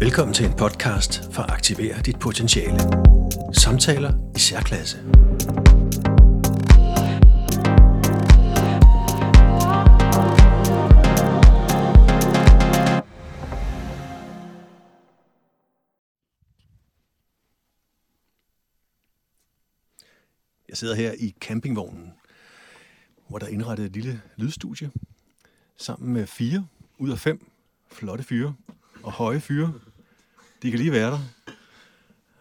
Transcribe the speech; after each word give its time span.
Velkommen 0.00 0.34
til 0.34 0.46
en 0.46 0.52
podcast 0.52 1.32
for 1.32 1.42
at 1.42 1.50
aktivere 1.50 2.02
dit 2.02 2.18
potentiale. 2.18 2.78
Samtaler 3.52 4.32
i 4.36 4.38
særklasse. 4.38 4.98
Jeg 20.68 20.76
sidder 20.76 20.94
her 20.94 21.12
i 21.12 21.34
campingvognen, 21.40 22.12
hvor 23.28 23.38
der 23.38 23.46
er 23.46 23.50
indrettet 23.50 23.86
et 23.86 23.92
lille 23.92 24.22
lydstudie, 24.36 24.90
sammen 25.76 26.12
med 26.12 26.26
fire 26.26 26.66
ud 26.98 27.10
af 27.10 27.18
fem 27.18 27.49
flotte 27.92 28.24
fyre 28.24 28.54
og 29.02 29.12
høje 29.12 29.40
fyre. 29.40 29.72
De 30.62 30.70
kan 30.70 30.80
lige 30.80 30.92
være 30.92 31.10
der. 31.10 31.20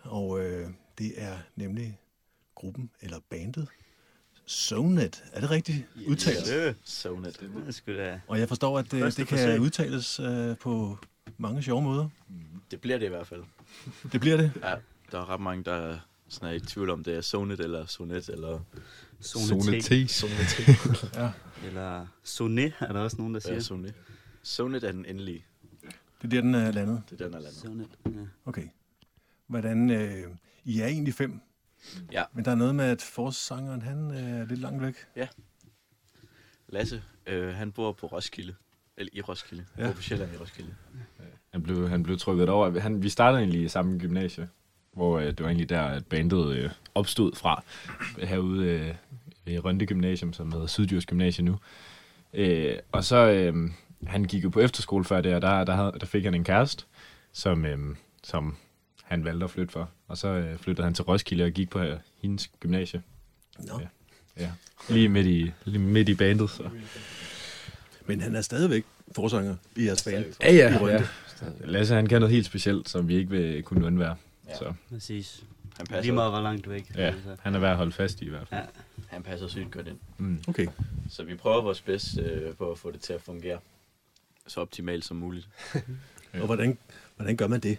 Og 0.01 0.45
øh, 0.45 0.69
det 0.97 1.13
er 1.15 1.37
nemlig 1.55 1.99
gruppen, 2.55 2.89
eller 3.01 3.19
bandet, 3.29 3.67
Sonet. 4.45 5.23
Er 5.33 5.41
det 5.41 5.51
rigtigt 5.51 5.85
udtalt? 6.07 6.45
Det 6.45 6.75
Sonet. 6.83 7.39
Det. 7.85 8.21
Og 8.27 8.39
jeg 8.39 8.47
forstår, 8.47 8.79
at 8.79 8.91
det, 8.91 9.01
Første 9.01 9.21
det 9.21 9.27
kan 9.29 9.37
forsøg. 9.37 9.59
udtales 9.59 10.19
øh, 10.19 10.57
på 10.57 10.97
mange 11.37 11.63
sjove 11.63 11.81
måder. 11.81 12.09
Det 12.71 12.81
bliver 12.81 12.97
det 12.97 13.05
i 13.05 13.09
hvert 13.09 13.27
fald. 13.27 13.43
Det 14.11 14.21
bliver 14.21 14.37
det. 14.37 14.51
Ja, 14.63 14.75
der 15.11 15.19
er 15.19 15.29
ret 15.29 15.39
mange, 15.41 15.63
der 15.63 15.99
sådan 16.27 16.49
er 16.49 16.53
i 16.53 16.59
tvivl 16.59 16.89
om, 16.89 17.03
det 17.03 17.15
er 17.15 17.21
Sonet 17.21 17.59
eller 17.59 17.85
Sonet 17.85 18.29
eller 18.29 18.59
Zone 19.21 19.81
T. 19.81 20.09
Sonet. 20.09 20.59
Ja. 21.15 21.31
Eller 21.65 22.05
Soné, 22.25 22.85
er 22.85 22.93
der 22.93 22.99
også 22.99 23.17
nogen, 23.17 23.33
der 23.33 23.41
ja, 23.45 23.49
siger. 23.49 23.59
Sonet. 23.59 23.93
Sonet 24.49 24.83
er 24.83 24.91
den 24.91 25.05
endelige. 25.05 25.45
Det 26.21 26.23
er 26.23 26.27
der, 26.27 26.41
den 26.41 26.55
er 26.55 26.71
landet. 26.71 27.03
Det 27.09 27.21
er 27.21 27.25
den, 27.25 27.33
der 27.33 27.39
lander. 27.39 27.59
Sonet, 27.59 27.87
ja. 28.05 28.11
Okay. 28.45 28.67
Hvordan... 29.47 29.89
Øh, 29.89 30.23
I 30.65 30.79
er 30.79 30.87
egentlig 30.87 31.13
fem. 31.13 31.41
Ja. 32.11 32.23
Men 32.33 32.45
der 32.45 32.51
er 32.51 32.55
noget 32.55 32.75
med, 32.75 32.85
at 32.85 33.01
forsangeren, 33.01 33.81
han 33.81 34.11
øh, 34.11 34.39
er 34.39 34.45
lidt 34.45 34.59
langt 34.59 34.81
væk. 34.81 34.95
Lasse, 36.67 37.03
øh, 37.27 37.53
han 37.53 37.71
bor 37.71 37.91
på 37.91 38.07
Roskilde. 38.07 38.55
Eller 38.97 39.09
i 39.13 39.21
Roskilde. 39.21 39.65
Ja. 39.77 39.81
Ja. 39.81 39.87
Bor 39.87 39.95
på 39.95 40.01
Sjælland 40.01 40.33
i 40.33 40.37
Roskilde. 40.37 40.75
Han 41.49 41.63
blev, 41.63 41.89
han 41.89 42.03
blev 42.03 42.17
trykket 42.17 42.49
over. 42.49 42.79
Han, 42.79 43.03
vi 43.03 43.09
startede 43.09 43.41
egentlig 43.41 43.63
i 43.63 43.67
samme 43.67 43.99
gymnasie, 43.99 44.49
hvor 44.93 45.19
øh, 45.19 45.27
det 45.27 45.39
var 45.39 45.47
egentlig 45.47 45.69
der, 45.69 45.81
at 45.81 46.05
bandet 46.05 46.55
øh, 46.55 46.71
opstod 46.95 47.35
fra. 47.35 47.63
Herude 48.17 48.65
øh, 48.65 48.95
i 49.53 49.59
Rønde 49.59 49.85
Gymnasium, 49.85 50.33
som 50.33 50.51
hedder 50.51 50.67
Syddjurs 50.67 51.05
Gymnasie 51.05 51.45
nu. 51.45 51.57
Øh, 52.33 52.77
og 52.91 53.03
så, 53.03 53.29
øh, 53.29 53.71
han 54.07 54.23
gik 54.25 54.43
jo 54.43 54.49
på 54.49 54.59
efterskole 54.59 55.05
før 55.05 55.21
det, 55.21 55.35
og 55.35 55.41
der, 55.41 55.63
der, 55.63 55.75
havde, 55.75 55.93
der 55.99 56.05
fik 56.05 56.23
han 56.23 56.33
en 56.33 56.43
kæreste, 56.43 56.83
som, 57.33 57.65
øh, 57.65 57.95
som 58.23 58.55
han 59.03 59.25
valgte 59.25 59.43
at 59.43 59.49
flytte 59.51 59.71
for. 59.71 59.89
Og 60.07 60.17
så 60.17 60.27
øh, 60.27 60.57
flyttede 60.57 60.85
han 60.85 60.93
til 60.93 61.03
Roskilde 61.03 61.43
og 61.43 61.51
gik 61.51 61.69
på 61.69 61.79
øh, 61.79 61.97
hendes 62.21 62.47
gymnasie. 62.59 63.01
Nå. 63.59 63.79
Ja. 63.79 63.87
Ja. 64.43 64.51
Lige 64.89 65.09
midt 65.09 65.27
i, 65.27 65.51
lige 65.65 65.79
midt 65.79 66.09
i 66.09 66.15
bandet. 66.15 66.49
Så. 66.49 66.69
Men 68.05 68.21
han 68.21 68.35
er 68.35 68.41
stadigvæk 68.41 68.83
forsanger 69.15 69.55
i 69.75 69.85
jeres 69.85 70.03
band. 70.03 70.25
Ja, 70.41 70.53
ja. 70.53 70.73
I 70.75 70.77
Rønde. 70.77 71.07
Lasse, 71.59 71.95
han 71.95 72.07
kan 72.07 72.21
noget 72.21 72.33
helt 72.35 72.45
specielt, 72.45 72.89
som 72.89 73.07
vi 73.07 73.15
ikke 73.15 73.29
vil 73.29 73.63
kunne 73.63 73.85
undvære. 73.85 74.15
Ja. 74.49 74.55
Så 74.57 74.73
Præcis. 74.89 75.43
Han 75.77 75.85
passer, 75.85 76.01
Lige 76.01 76.11
meget, 76.11 76.31
hvor 76.31 76.41
langt 76.41 76.69
væk. 76.69 76.91
ja, 76.95 77.01
Altså. 77.01 77.35
han 77.41 77.55
er 77.55 77.59
værd 77.59 77.71
at 77.71 77.77
holde 77.77 77.91
fast 77.91 78.21
i 78.21 78.25
i 78.25 78.29
hvert 78.29 78.47
fald. 78.47 78.61
Ja. 78.61 78.67
han 79.07 79.23
passer 79.23 79.47
sygt 79.47 79.71
godt 79.71 79.87
ind. 79.87 79.97
Mm. 80.17 80.39
Okay. 80.47 80.67
Så 81.09 81.23
vi 81.23 81.35
prøver 81.35 81.61
vores 81.61 81.81
bedste 81.81 82.21
øh, 82.21 82.53
på 82.55 82.71
at 82.71 82.77
få 82.77 82.91
det 82.91 82.99
til 83.01 83.13
at 83.13 83.21
fungere 83.21 83.59
så 84.47 84.61
optimalt 84.61 85.05
som 85.05 85.17
muligt. 85.17 85.47
Og 86.33 86.45
hvordan, 86.45 86.77
hvordan 87.15 87.37
gør 87.37 87.47
man 87.47 87.59
det? 87.59 87.77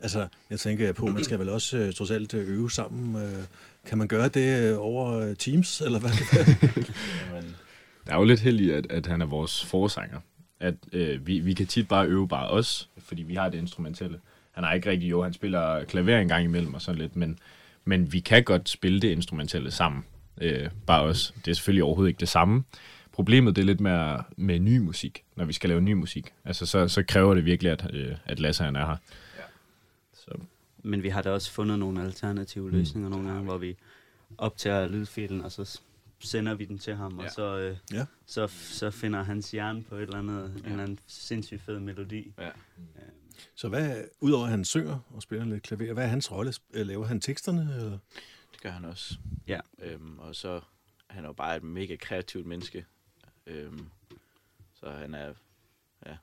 Altså, 0.00 0.28
jeg 0.50 0.60
tænker 0.60 0.92
på, 0.92 1.06
man 1.06 1.24
skal 1.24 1.38
vel 1.38 1.48
også 1.48 1.78
øh, 1.78 1.92
trods 1.92 2.10
alt 2.10 2.34
øh, 2.34 2.48
øve 2.48 2.70
sammen. 2.70 3.22
Øh, 3.22 3.44
kan 3.86 3.98
man 3.98 4.08
gøre 4.08 4.28
det 4.28 4.70
øh, 4.70 4.76
over 4.78 5.34
Teams, 5.34 5.80
eller 5.80 5.98
hvad? 5.98 6.10
Jamen, 7.34 7.56
Der 8.06 8.12
er 8.12 8.16
jo 8.16 8.24
lidt 8.24 8.40
held 8.40 8.60
i, 8.60 8.70
at, 8.70 8.86
at 8.90 9.06
han 9.06 9.20
er 9.20 9.26
vores 9.26 9.64
forsanger. 9.64 10.20
At 10.60 10.74
øh, 10.92 11.26
vi, 11.26 11.38
vi 11.38 11.54
kan 11.54 11.66
tit 11.66 11.88
bare 11.88 12.06
øve 12.06 12.28
bare 12.28 12.48
os, 12.48 12.88
fordi 12.98 13.22
vi 13.22 13.34
har 13.34 13.48
det 13.48 13.58
instrumentelle. 13.58 14.20
Han 14.52 14.64
har 14.64 14.72
ikke 14.72 14.90
rigtig, 14.90 15.10
jo, 15.10 15.22
han 15.22 15.32
spiller 15.32 15.84
klaver 15.84 16.18
en 16.18 16.28
gang 16.28 16.44
imellem 16.44 16.74
og 16.74 16.82
sådan 16.82 17.00
lidt, 17.00 17.16
men, 17.16 17.38
men 17.84 18.12
vi 18.12 18.20
kan 18.20 18.44
godt 18.44 18.68
spille 18.68 19.00
det 19.00 19.08
instrumentelle 19.08 19.70
sammen. 19.70 20.04
Øh, 20.40 20.68
bare 20.86 21.02
os. 21.02 21.34
Det 21.44 21.50
er 21.50 21.54
selvfølgelig 21.54 21.84
overhovedet 21.84 22.08
ikke 22.08 22.20
det 22.20 22.28
samme. 22.28 22.64
Problemet 23.14 23.56
det 23.56 23.62
er 23.62 23.66
lidt 23.66 23.80
med, 23.80 24.18
med 24.36 24.60
ny 24.60 24.78
musik, 24.78 25.24
når 25.36 25.44
vi 25.44 25.52
skal 25.52 25.68
lave 25.70 25.80
ny 25.80 25.92
musik. 25.92 26.34
Altså, 26.44 26.66
så, 26.66 26.88
så 26.88 27.02
kræver 27.02 27.34
det 27.34 27.44
virkelig, 27.44 27.72
at, 27.72 27.94
øh, 27.94 28.16
at 28.24 28.40
Lasse 28.40 28.64
han 28.64 28.76
er 28.76 28.86
her. 28.86 28.96
Så, 30.14 30.30
Men 30.82 31.02
vi 31.02 31.08
har 31.08 31.22
da 31.22 31.30
også 31.30 31.50
fundet 31.52 31.78
nogle 31.78 32.02
alternative 32.02 32.64
Mm. 32.70 32.76
løsninger 32.76 33.08
nogle 33.10 33.28
gange, 33.28 33.42
hvor 33.44 33.58
vi 33.58 33.76
optager 34.38 34.88
lydfilen, 34.88 35.40
og 35.40 35.52
så 35.52 35.80
sender 36.18 36.54
vi 36.54 36.64
den 36.64 36.78
til 36.78 36.94
ham, 36.94 37.18
Ja. 37.20 37.24
og 37.24 37.30
så, 37.30 37.58
øh, 37.58 37.76
Ja. 37.92 38.04
så, 38.26 38.46
så 38.46 38.90
finder 38.90 39.22
hans 39.22 39.50
hjerne 39.50 39.82
på 39.82 39.94
et 39.96 40.02
eller 40.02 40.18
andet, 40.18 40.44
en 40.64 40.70
eller 40.70 40.82
anden 40.82 40.98
sindssygt 41.06 41.62
fed 41.62 41.80
melodi. 41.80 42.32
Ja. 42.38 42.48
Så 43.54 43.68
hvad, 43.68 44.04
udover 44.20 44.44
at 44.44 44.50
han 44.50 44.64
synger 44.64 44.98
og 45.10 45.22
spiller 45.22 45.44
lidt 45.46 45.62
klaver, 45.62 45.92
hvad 45.92 46.04
er 46.04 46.08
hans 46.08 46.32
rolle? 46.32 46.52
Øh, 46.74 46.86
Laver 46.86 47.06
han 47.06 47.20
teksterne? 47.20 47.74
Eller? 47.76 47.98
Det 48.52 48.60
gør 48.62 48.70
han 48.70 48.84
også. 48.84 49.14
Ja. 49.48 49.60
Øhm, 49.82 50.18
og 50.18 50.34
så 50.34 50.60
han 51.06 51.24
er 51.24 51.28
jo 51.28 51.32
bare 51.32 51.56
et 51.56 51.62
mega 51.62 51.96
kreativt 51.96 52.46
menneske. 52.46 52.84
Øhm, 53.46 53.88
så 54.74 54.90
han 54.90 55.14
er 55.14 55.34
ja, 56.06 56.16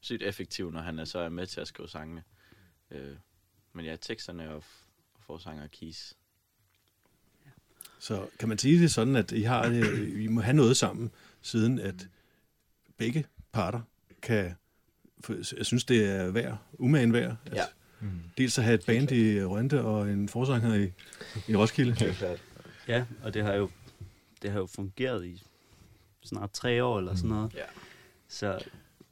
sygt 0.00 0.22
effektiv, 0.22 0.70
når 0.72 0.80
han 0.80 0.98
er 0.98 1.04
så 1.04 1.18
er 1.18 1.28
med 1.28 1.46
til 1.46 1.60
at 1.60 1.68
skrive 1.68 1.88
sangene. 1.88 2.22
Øh, 2.90 3.16
men 3.72 3.84
ja, 3.84 3.96
teksterne 3.96 4.50
og, 4.50 4.56
f- 4.58 4.86
og 5.14 5.20
forsanger 5.26 5.62
og 5.64 5.70
keys. 5.70 6.14
Så 7.98 8.28
kan 8.38 8.48
man 8.48 8.58
sige 8.58 8.80
det 8.82 8.90
sådan, 8.90 9.16
at 9.16 9.32
I, 9.32 9.42
har, 9.42 9.66
øh, 9.66 10.24
I 10.24 10.26
må 10.26 10.40
have 10.40 10.56
noget 10.56 10.76
sammen, 10.76 11.10
siden 11.42 11.78
at 11.78 12.08
begge 12.96 13.26
parter 13.52 13.80
kan, 14.22 14.54
for 15.20 15.56
jeg 15.56 15.66
synes, 15.66 15.84
det 15.84 16.04
er 16.04 16.30
værd, 16.30 16.58
umagen 16.72 17.12
værd, 17.12 17.36
at 17.46 17.54
Ja. 17.54 17.64
mm. 18.00 18.20
dels 18.38 18.58
at 18.58 18.64
have 18.64 18.74
et 18.74 18.86
band 18.86 19.10
i 19.12 19.44
Rønte 19.44 19.82
og 19.82 20.10
en 20.10 20.28
forsanger 20.28 20.74
i, 20.74 20.92
i 21.48 21.56
Roskilde. 21.56 21.94
Ja, 22.88 23.06
og 23.22 23.34
det 23.34 23.42
har 23.44 23.54
jo, 23.54 23.70
det 24.42 24.50
har 24.50 24.58
jo 24.58 24.66
fungeret 24.66 25.26
i 25.26 25.42
snart 26.24 26.50
tre 26.50 26.84
år 26.84 26.98
eller 26.98 27.14
sådan 27.14 27.30
noget. 27.30 27.54
Ja. 27.54 27.60
Så 28.28 28.46
der, 28.46 28.58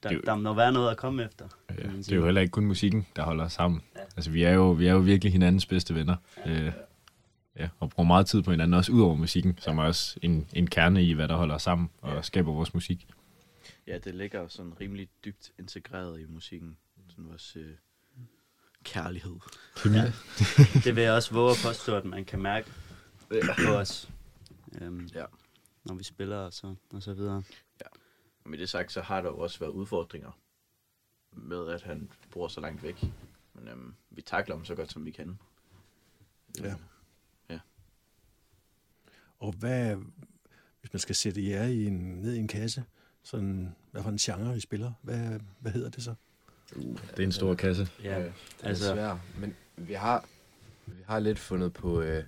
Det 0.02 0.10
er 0.10 0.14
jo- 0.14 0.20
der 0.26 0.34
må 0.34 0.54
være 0.54 0.72
noget 0.72 0.90
at 0.90 0.96
komme 0.96 1.24
efter. 1.24 1.48
Ja, 1.70 1.74
det 1.74 2.12
er 2.12 2.16
jo 2.16 2.24
heller 2.24 2.40
ikke 2.40 2.50
kun 2.50 2.66
musikken, 2.66 3.06
der 3.16 3.22
holder 3.22 3.44
os 3.44 3.52
sammen. 3.52 3.82
Ja. 3.96 4.00
Altså, 4.16 4.30
vi 4.30 4.42
er, 4.42 4.52
jo, 4.52 4.70
vi 4.70 4.86
er 4.86 4.92
jo 4.92 4.98
virkelig 4.98 5.32
hinandens 5.32 5.66
bedste 5.66 5.94
venner. 5.94 6.16
Øh, 6.46 6.72
ja, 7.56 7.68
og 7.80 7.90
bruger 7.90 8.06
meget 8.06 8.26
tid 8.26 8.42
på 8.42 8.50
hinanden, 8.50 8.74
også 8.74 8.92
ud 8.92 9.00
over 9.02 9.14
musikken, 9.14 9.58
som 9.58 9.78
er 9.78 9.82
også 9.82 10.18
en, 10.22 10.48
en 10.52 10.66
kerne 10.66 11.04
i, 11.04 11.12
hvad 11.12 11.28
der 11.28 11.36
holder 11.36 11.54
os 11.54 11.62
sammen 11.62 11.90
og 12.02 12.14
Ja. 12.14 12.22
skaber 12.22 12.52
vores 12.52 12.74
musik. 12.74 13.06
ja, 13.86 13.98
det 13.98 14.14
ligger 14.14 14.40
jo 14.40 14.48
sådan 14.48 14.72
rimelig 14.80 15.08
dybt 15.24 15.52
integreret 15.58 16.20
i 16.20 16.24
musikken. 16.28 16.76
Sådan 17.08 17.28
vores 17.28 17.56
øh, 17.56 17.70
kærlighed. 18.84 19.34
Kemi. 19.76 19.96
Ja. 19.96 20.12
Det 20.84 20.96
vil 20.96 21.02
jeg 21.02 21.12
også 21.12 21.34
våge 21.34 21.50
at 21.50 21.56
påstå, 21.64 21.96
at 21.96 22.04
man 22.04 22.24
kan 22.24 22.42
mærke 22.42 22.68
på 23.66 23.72
os, 23.72 24.08
øhm, 24.80 25.08
Ja. 25.14 25.24
Når 25.86 25.94
vi 25.94 26.04
spiller 26.04 26.36
og 26.36 26.52
så, 26.52 26.74
og 26.92 27.02
så 27.02 27.14
videre. 27.14 27.42
Og 28.44 28.50
med 28.50 28.58
det 28.58 28.68
sagt, 28.68 28.92
så 28.92 29.00
har 29.00 29.20
der 29.20 29.28
jo 29.28 29.38
også 29.38 29.58
været 29.58 29.70
udfordringer 29.70 30.38
med, 31.32 31.68
at 31.68 31.82
han 31.82 32.10
bor 32.30 32.48
så 32.48 32.60
langt 32.60 32.82
væk. 32.82 33.04
Men 33.54 33.68
øhm, 33.68 33.94
vi 34.10 34.22
takler 34.22 34.54
ham 34.56 34.64
så 34.64 34.74
godt, 34.74 34.92
som 34.92 35.04
vi 35.04 35.10
kan. 35.10 35.38
Ja. 36.60 36.74
Ja. 37.50 37.60
Og 39.38 39.52
hvad, 39.52 39.96
hvis 40.80 40.92
man 40.92 41.00
skal 41.00 41.14
sætte 41.14 41.48
jer 41.48 41.64
i 41.64 41.84
en, 41.84 41.92
ned 42.22 42.34
i 42.34 42.38
en 42.38 42.48
kasse, 42.48 42.84
sådan, 43.22 43.76
hvad 43.90 44.02
for 44.02 44.10
en 44.10 44.16
genre 44.16 44.56
I 44.56 44.60
spiller, 44.60 44.92
hvad, 45.02 45.40
hvad 45.60 45.72
hedder 45.72 45.90
det 45.90 46.02
så? 46.02 46.14
Det 46.74 47.18
er 47.18 47.24
en 47.24 47.32
stor 47.32 47.54
kasse. 47.54 47.88
Ja, 48.02 48.08
Det 48.08 48.16
er 48.16 48.24
altså- 48.24 48.66
altså, 48.66 48.92
svært, 48.92 49.18
men 49.38 49.56
vi 49.76 49.92
har, 49.92 50.28
vi 50.86 51.02
har 51.06 51.18
lidt 51.18 51.38
fundet 51.38 51.72
på 51.72 52.00
øh, 52.00 52.24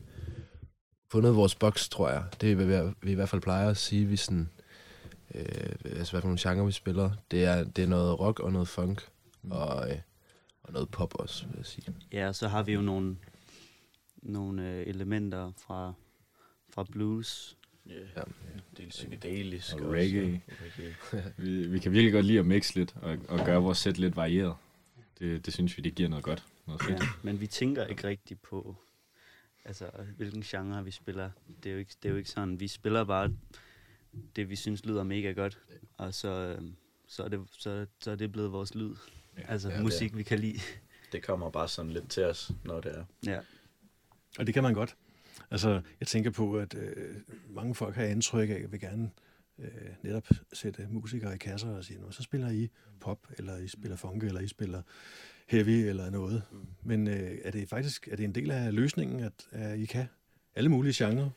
fundet 1.11 1.37
vores 1.37 1.55
boks, 1.55 1.89
tror 1.89 2.09
jeg. 2.11 2.25
Det 2.41 2.53
er, 2.53 2.55
hvad 2.55 2.93
vi 3.03 3.11
i 3.11 3.15
hvert 3.15 3.29
fald 3.29 3.43
plejer 3.43 3.71
at 3.71 3.77
sige, 3.77 4.07
vi 4.07 4.17
sådan, 4.17 4.49
øh, 5.35 5.45
altså 5.85 6.13
hvad 6.13 6.21
for 6.21 6.29
nogle 6.29 6.39
genre 6.41 6.67
vi 6.67 6.73
spiller. 6.73 7.11
Det 7.31 7.45
er, 7.45 7.65
det 7.65 7.85
er 7.85 7.89
noget 7.89 8.21
rock 8.21 8.41
og 8.41 8.53
noget 8.53 8.69
funk, 8.69 9.03
Mm. 9.43 9.51
og, 9.51 9.91
øh, 9.91 9.97
og 10.63 10.73
noget 10.73 10.89
pop 10.89 11.15
også, 11.15 11.47
vil 11.47 11.55
jeg 11.57 11.67
sige. 11.67 11.85
ja, 12.13 12.29
og 12.29 12.35
så 12.35 12.49
har 12.49 12.63
vi 12.63 12.73
jo 12.73 12.81
nogle, 12.81 13.17
nogle 14.23 14.71
øh, 14.71 14.87
elementer 14.87 15.53
fra, 15.57 15.93
fra 16.71 16.85
blues. 16.93 17.57
Yeah. 17.91 18.01
Ja. 18.17 18.21
Det 18.77 18.85
er 18.87 18.91
psykedelisk. 18.91 19.75
Og 19.75 19.81
også. 19.81 19.93
reggae. 19.93 20.41
reggae. 21.13 21.33
Vi, 21.45 21.67
vi 21.69 21.79
kan 21.79 21.93
virkelig 21.93 22.13
godt 22.13 22.25
lide 22.27 22.39
at 22.39 22.47
mixe 22.47 22.75
lidt 22.75 22.95
og, 23.03 23.19
og 23.29 23.45
gøre 23.45 23.63
vores 23.63 23.79
sæt 23.79 23.99
lidt 23.99 24.17
varieret. 24.17 24.55
Det, 25.19 25.47
det 25.47 25.55
synes 25.55 25.77
vi, 25.77 25.83
det 25.83 25.95
giver 25.95 26.09
noget 26.09 26.25
godt. 26.25 26.45
Noget 26.67 26.83
fedt. 26.83 27.01
Ja, 27.01 27.07
men 27.23 27.41
vi 27.41 27.47
tænker 27.47 27.85
ikke 27.87 28.09
rigtigt 28.09 28.43
på, 28.43 28.77
altså, 29.65 29.91
hvilken 30.17 30.43
genre 30.43 30.85
vi 30.85 30.91
spiller. 30.91 31.31
Det 31.63 31.69
er, 31.69 31.73
jo 31.73 31.79
ikke, 31.79 31.95
det 32.03 32.09
er 32.09 32.13
jo 32.13 32.19
ikke 32.19 32.31
sådan, 32.31 32.61
vi 32.61 32.69
spiller 32.69 33.05
bare 33.05 33.33
det, 34.37 34.51
vi 34.51 34.57
synes 34.57 34.85
lyder 34.85 35.03
mega 35.03 35.33
godt, 35.33 35.59
og 35.97 36.15
så, 36.15 36.29
øh, 36.29 36.63
så 37.07 37.23
er 37.23 37.29
det, 37.29 37.41
så, 37.51 37.87
så 38.01 38.11
er 38.11 38.17
det 38.17 38.33
blevet 38.33 38.53
vores 38.53 38.75
lyd. 38.75 38.95
Ja. 39.39 39.43
altså 39.49 39.71
Ja, 39.71 39.83
musik, 39.83 40.17
vi 40.17 40.23
kan 40.23 40.39
lide. 40.39 40.61
Det 41.13 41.23
kommer 41.23 41.51
bare 41.51 41.69
sådan 41.69 41.91
lidt 41.91 42.11
til 42.11 42.25
os, 42.25 42.51
når 42.65 42.81
det 42.81 42.99
er. 42.99 43.05
Ja. 43.27 43.41
Og 44.39 44.47
det 44.47 44.55
kan 44.55 44.63
man 44.63 44.75
godt. 44.75 44.97
Altså, 45.51 45.83
jeg 46.01 46.07
tænker 46.09 46.31
på, 46.31 46.59
at 46.59 46.75
øh, 46.75 47.17
mange 47.49 47.75
folk 47.75 47.95
har 47.95 48.05
indtryk 48.05 48.51
af, 48.51 48.55
at 48.55 48.73
vil 48.73 48.81
gerne 48.81 49.03
øh, 49.05 49.28
netop 50.03 50.27
sætte 50.53 50.87
musikere 50.91 51.35
i 51.35 51.39
kasser 51.39 51.69
og 51.69 51.85
sige, 51.85 52.01
"Nå, 52.01 52.11
så 52.11 52.23
spiller 52.23 52.51
I 52.51 52.69
pop, 53.01 53.27
eller 53.39 53.57
I 53.59 53.69
spiller 53.69 53.97
funk, 53.97 54.25
eller 54.25 54.41
I 54.41 54.49
spiller 54.49 54.83
heavy, 55.49 55.89
eller 55.89 56.11
noget. 56.11 56.43
Men 56.83 57.09
øh, 57.09 57.31
er 57.45 57.51
det 57.51 57.69
faktisk 57.69 58.09
er 58.13 58.17
det 58.17 58.25
en 58.25 58.35
del 58.35 58.51
af 58.51 58.75
løsningen, 58.75 59.21
at, 59.21 59.33
at 59.53 59.79
I 59.79 59.85
kan 59.85 60.07
alle 60.55 60.71
mulige 60.71 61.05
genrer? 61.05 61.31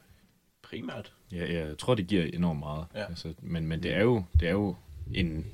Primært. 0.61 1.13
Ja, 1.31 1.53
jeg 1.53 1.77
tror, 1.77 1.95
det 1.95 2.07
giver 2.07 2.23
enormt 2.23 2.59
meget. 2.59 2.85
Ja. 2.95 3.05
Altså, 3.05 3.33
men, 3.41 3.67
men 3.67 3.83
det, 3.83 3.93
er 3.93 4.01
jo, 4.01 4.23
det 4.39 4.47
er 4.47 4.51
jo 4.51 4.75
en 5.13 5.45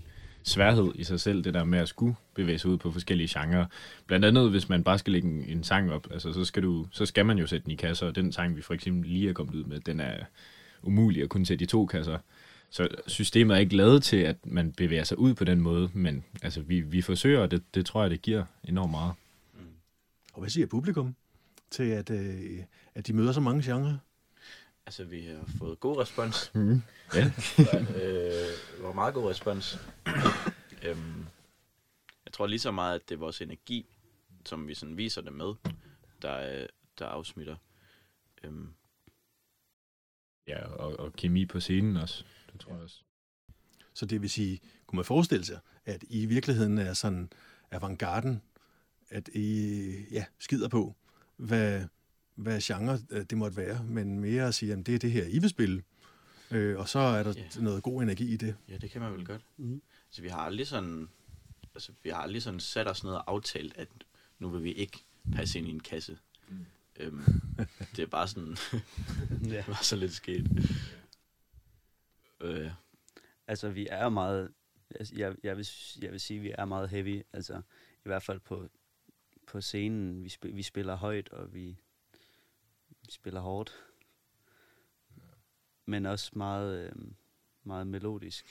sværhed 0.44 0.92
i 0.96 1.04
sig 1.04 1.20
selv, 1.20 1.44
det 1.44 1.54
der 1.54 1.64
med 1.64 1.80
at 1.80 1.88
skulle 1.88 2.16
bevæge 2.34 2.60
sig 2.60 2.70
ud 2.70 2.78
på 2.78 2.92
forskellige 2.92 3.40
genrer. 3.40 3.66
Blandt 4.08 4.26
andet, 4.26 4.50
hvis 4.50 4.70
man 4.70 4.84
bare 4.84 4.98
skal 4.98 5.14
lægge 5.14 5.28
en, 5.28 5.46
en 5.48 5.64
sang 5.64 5.92
op, 5.92 6.08
altså, 6.12 6.34
så, 6.34 6.46
skal 6.46 6.64
du, 6.64 6.88
så 6.92 7.06
skal 7.06 7.26
man 7.26 7.38
jo 7.38 7.48
sætte 7.48 7.64
den 7.64 7.72
i 7.72 7.76
kasser, 7.76 8.08
og 8.08 8.16
den 8.16 8.32
sang, 8.32 8.56
vi 8.56 8.62
for 8.62 8.74
eksempel 8.74 9.10
lige 9.10 9.30
er 9.30 9.34
kommet 9.34 9.56
ud 9.56 9.64
med, 9.64 9.80
den 9.80 10.00
er 10.00 10.18
umulig 10.82 11.24
at 11.24 11.30
kunne 11.30 11.46
sætte 11.46 11.64
i 11.64 11.68
to 11.68 11.86
kasser. 11.86 12.18
Så 12.70 12.88
systemet 13.08 13.56
er 13.56 13.60
ikke 13.60 13.76
lavet 13.76 14.04
til, 14.04 14.18
at 14.18 14.46
man 14.46 14.72
bevæger 14.72 15.04
sig 15.04 15.18
ud 15.18 15.34
på 15.34 15.44
den 15.44 15.62
måde, 15.62 15.90
men 15.94 16.26
altså, 16.42 16.62
vi, 16.62 16.82
vi 16.82 17.02
forsøger, 17.02 17.40
og 17.40 17.52
det, 17.52 17.64
det 17.76 17.86
tror 17.86 18.02
jeg, 18.02 18.12
det 18.12 18.22
giver 18.22 18.46
enormt 18.64 18.92
meget. 18.92 19.14
Og 20.34 20.40
hvad 20.40 20.50
siger 20.50 20.68
publikum 20.68 21.16
til, 21.70 21.84
at, 21.84 22.10
øh, 22.10 22.64
at 22.96 23.08
de 23.08 23.14
møder 23.14 23.32
så 23.32 23.42
mange 23.42 23.64
genrer? 23.64 23.98
Altså, 24.86 25.04
vi 25.04 25.26
har 25.26 25.50
fået 25.58 25.80
god 25.80 25.98
respons. 25.98 26.52
Mm. 26.56 26.82
Ja. 27.16 27.26
øh, 27.26 28.48
det 28.76 28.84
var 28.84 28.94
meget 28.94 29.14
god 29.14 29.30
respons. 29.30 29.80
øhm, 30.86 31.26
jeg 32.26 32.34
tror 32.34 32.48
lige 32.48 32.60
så 32.60 32.72
meget, 32.72 32.96
at 32.96 33.10
det 33.10 33.16
er 33.16 33.20
vores 33.20 33.42
energi, 33.42 33.86
som 34.46 34.68
vi 34.68 34.74
sådan 34.74 34.98
viser 34.98 35.22
det 35.22 35.34
med, 35.34 35.54
der, 36.22 36.62
øh, 36.62 36.68
der 37.00 37.06
afsmitter. 37.06 37.56
Øhm, 38.44 38.70
Ja, 40.48 40.68
og, 40.68 41.00
og 41.00 41.14
kemi 41.14 41.46
på 41.46 41.60
scenen 41.60 41.98
også. 41.98 42.24
Det 42.58 42.66
tror 42.66 42.74
jeg 42.74 42.84
også. 42.84 43.02
Så 43.94 44.06
det 44.06 44.22
vil 44.22 44.30
sige, 44.30 44.60
kunne 44.88 44.98
man 44.98 45.06
forestille 45.06 45.46
sig, 45.46 45.60
at 45.86 46.04
I 46.10 46.26
virkeligheden 46.26 46.78
er 46.78 46.94
sådan 46.94 47.30
avantgarden, 47.72 48.42
at 49.10 49.28
I 49.34 49.84
ja, 50.12 50.26
skider 50.40 50.68
på, 50.68 50.96
hvad, 51.38 51.84
hvad 52.36 52.62
genre 52.62 53.00
øh, 53.10 53.24
det 53.30 53.38
måtte 53.38 53.58
være, 53.58 53.84
men 53.84 54.20
mere 54.20 54.48
at 54.48 54.56
sige, 54.56 54.74
at 54.74 54.86
det 54.86 54.96
er 54.96 55.00
det 55.00 55.12
her, 55.12 55.26
I 55.26 55.40
vil 55.40 55.50
spille. 55.50 55.84
Øh, 56.52 56.80
og 56.80 56.90
så 56.90 57.00
er 57.00 57.24
der 57.24 57.34
Ja. 57.38 57.62
noget 57.62 57.84
god 57.84 58.04
energi 58.04 58.34
i 58.34 58.38
det. 58.38 58.56
ja, 58.70 58.78
det 58.78 58.92
kan 58.92 59.02
man 59.02 59.14
vel 59.14 59.26
godt. 59.26 59.42
Mm. 59.58 59.82
Altså, 60.10 60.22
vi 60.22 60.28
har 60.28 60.38
aldrig 60.40 60.68
sådan, 60.68 61.10
altså, 61.76 61.92
vi 62.04 62.10
har 62.10 62.18
aldrig 62.18 62.42
sådan 62.44 62.60
sat 62.60 62.88
os 62.88 63.04
ned 63.04 63.12
og 63.12 63.24
aftalt, 63.32 63.78
at 63.78 63.88
nu 64.40 64.50
vil 64.50 64.64
vi 64.64 64.72
ikke 64.72 65.04
passe 65.34 65.60
ind 65.60 65.68
i 65.68 65.72
en 65.72 65.80
kasse. 65.80 66.18
Mm. 66.50 66.66
Øhm, 67.00 67.24
det 67.96 68.00
er 68.04 68.08
bare 68.08 68.28
sådan, 68.28 68.58
ja. 69.52 69.58
det 69.58 69.68
var 69.68 69.80
så 69.84 69.96
lidt 69.96 70.14
sket. 70.14 70.48
Øh, 72.42 72.72
Altså, 73.48 73.70
vi 73.70 73.88
er 73.92 74.10
meget... 74.10 74.54
altså, 74.96 75.16
Jeg, 75.18 75.36
jeg, 75.44 75.58
vil, 75.58 75.68
jeg 76.02 76.12
vil 76.12 76.20
sige, 76.20 76.38
at 76.38 76.44
vi 76.44 76.52
er 76.58 76.66
meget 76.66 76.90
heavy. 76.90 77.24
Altså, 77.34 77.56
i 77.98 78.04
hvert 78.10 78.24
fald 78.24 78.40
på, 78.40 78.70
på 79.48 79.62
scenen. 79.62 80.24
Vi, 80.24 80.30
spil, 80.30 80.56
vi 80.56 80.64
spiller 80.64 80.96
højt, 80.96 81.30
og 81.30 81.54
vi, 81.54 81.78
vi 83.02 83.12
spiller 83.12 83.42
hårdt. 83.42 83.84
Men 85.86 86.06
også 86.06 86.32
meget, 86.36 86.86
øh, 86.86 86.92
meget 87.64 87.88
melodisk. 87.88 88.46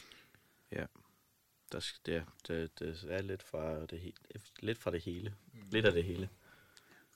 der, 1.72 1.80
sk- 1.80 2.00
det, 2.06 2.16
er- 2.16 2.24
det, 2.48 2.78
det 2.78 3.04
er 3.08 3.22
lidt 3.22 3.42
fra 3.42 3.86
det, 3.86 4.00
hele, 4.00 4.16
lidt 4.60 4.78
fra 4.78 4.90
det 4.90 5.00
hele. 5.02 5.34
Lidt 5.70 5.86
af 5.86 5.92
det 5.92 6.04
hele. 6.04 6.28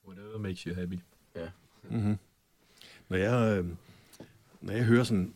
Whatever 0.07 0.39
makes 0.39 0.61
you 0.63 0.75
happy. 0.75 0.99
Mm-hmm. 1.83 2.19
Når, 3.09 3.17
jeg, 3.17 3.59
øh, 3.59 3.77
når 4.61 4.73
jeg 4.73 4.85
hører 4.85 5.05
sådan 5.05 5.35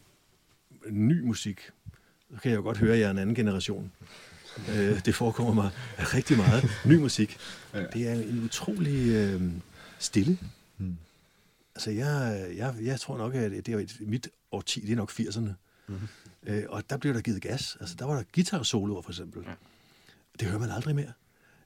ny 0.91 1.21
musik, 1.21 1.61
så 2.35 2.41
kan 2.41 2.51
jeg 2.51 2.57
jo 2.57 2.63
godt 2.63 2.79
høre, 2.79 2.93
at 2.93 3.01
jeg 3.01 3.07
er 3.07 3.11
en 3.11 3.19
anden 3.19 3.35
generation. 3.35 3.93
øh, 4.69 5.05
det 5.05 5.15
forekommer 5.15 5.55
mig 5.55 5.71
rigtig 5.99 6.37
meget. 6.37 6.71
Ny 6.85 6.95
musik. 6.95 7.37
Det 7.73 8.09
er 8.09 8.13
en 8.13 8.45
utrolig 8.45 9.09
øh, 9.09 9.43
stille. 9.99 10.39
Mm. 10.79 10.97
Altså, 11.75 11.91
jeg, 11.91 12.47
jeg, 12.57 12.75
jeg 12.83 13.01
tror 13.01 13.19
nok, 13.19 13.35
at 13.35 13.51
det 13.51 13.69
er 13.69 13.79
et, 13.79 13.97
mit 14.01 14.29
årti, 14.53 14.81
det 14.81 14.93
er 14.93 14.97
nok 14.97 15.11
80'erne. 15.11 15.51
Mhm. 15.87 16.09
Øh, 16.47 16.63
og 16.69 16.83
der 16.91 16.97
blev 16.97 17.15
der 17.15 17.21
givet 17.21 17.43
gas. 17.43 17.77
Altså, 17.81 17.97
der 17.99 18.05
var 18.05 18.15
der 18.15 18.23
guitar-soloer, 18.35 19.03
for 19.03 19.11
eksempel. 19.11 19.43
Ja. 19.47 19.53
Det 20.41 20.49
hører 20.49 20.61
man 20.61 20.71
aldrig 20.71 20.95
mere. 20.95 21.13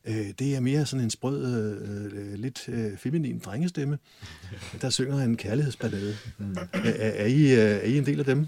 Øh, 0.05 0.31
det 0.39 0.57
er 0.57 0.61
mere 0.61 0.87
sådan 0.87 1.05
en 1.05 1.11
sprød, 1.11 1.47
øh, 1.47 2.33
øh, 2.33 2.35
lidt 2.39 2.69
øh, 2.69 2.97
feminin 2.97 3.39
drengestemme, 3.39 3.99
der 4.83 4.91
synger 4.91 5.25
en 5.25 5.37
kærlighedsballade. 5.37 6.17
Mm. 6.39 6.57
Er, 6.73 6.79
er, 6.83 7.11
er, 7.11 7.27
I, 7.27 7.53
øh, 7.53 7.59
er 7.59 7.83
I 7.83 7.99
en 7.99 8.07
del 8.07 8.19
af 8.19 8.25
dem? 8.25 8.47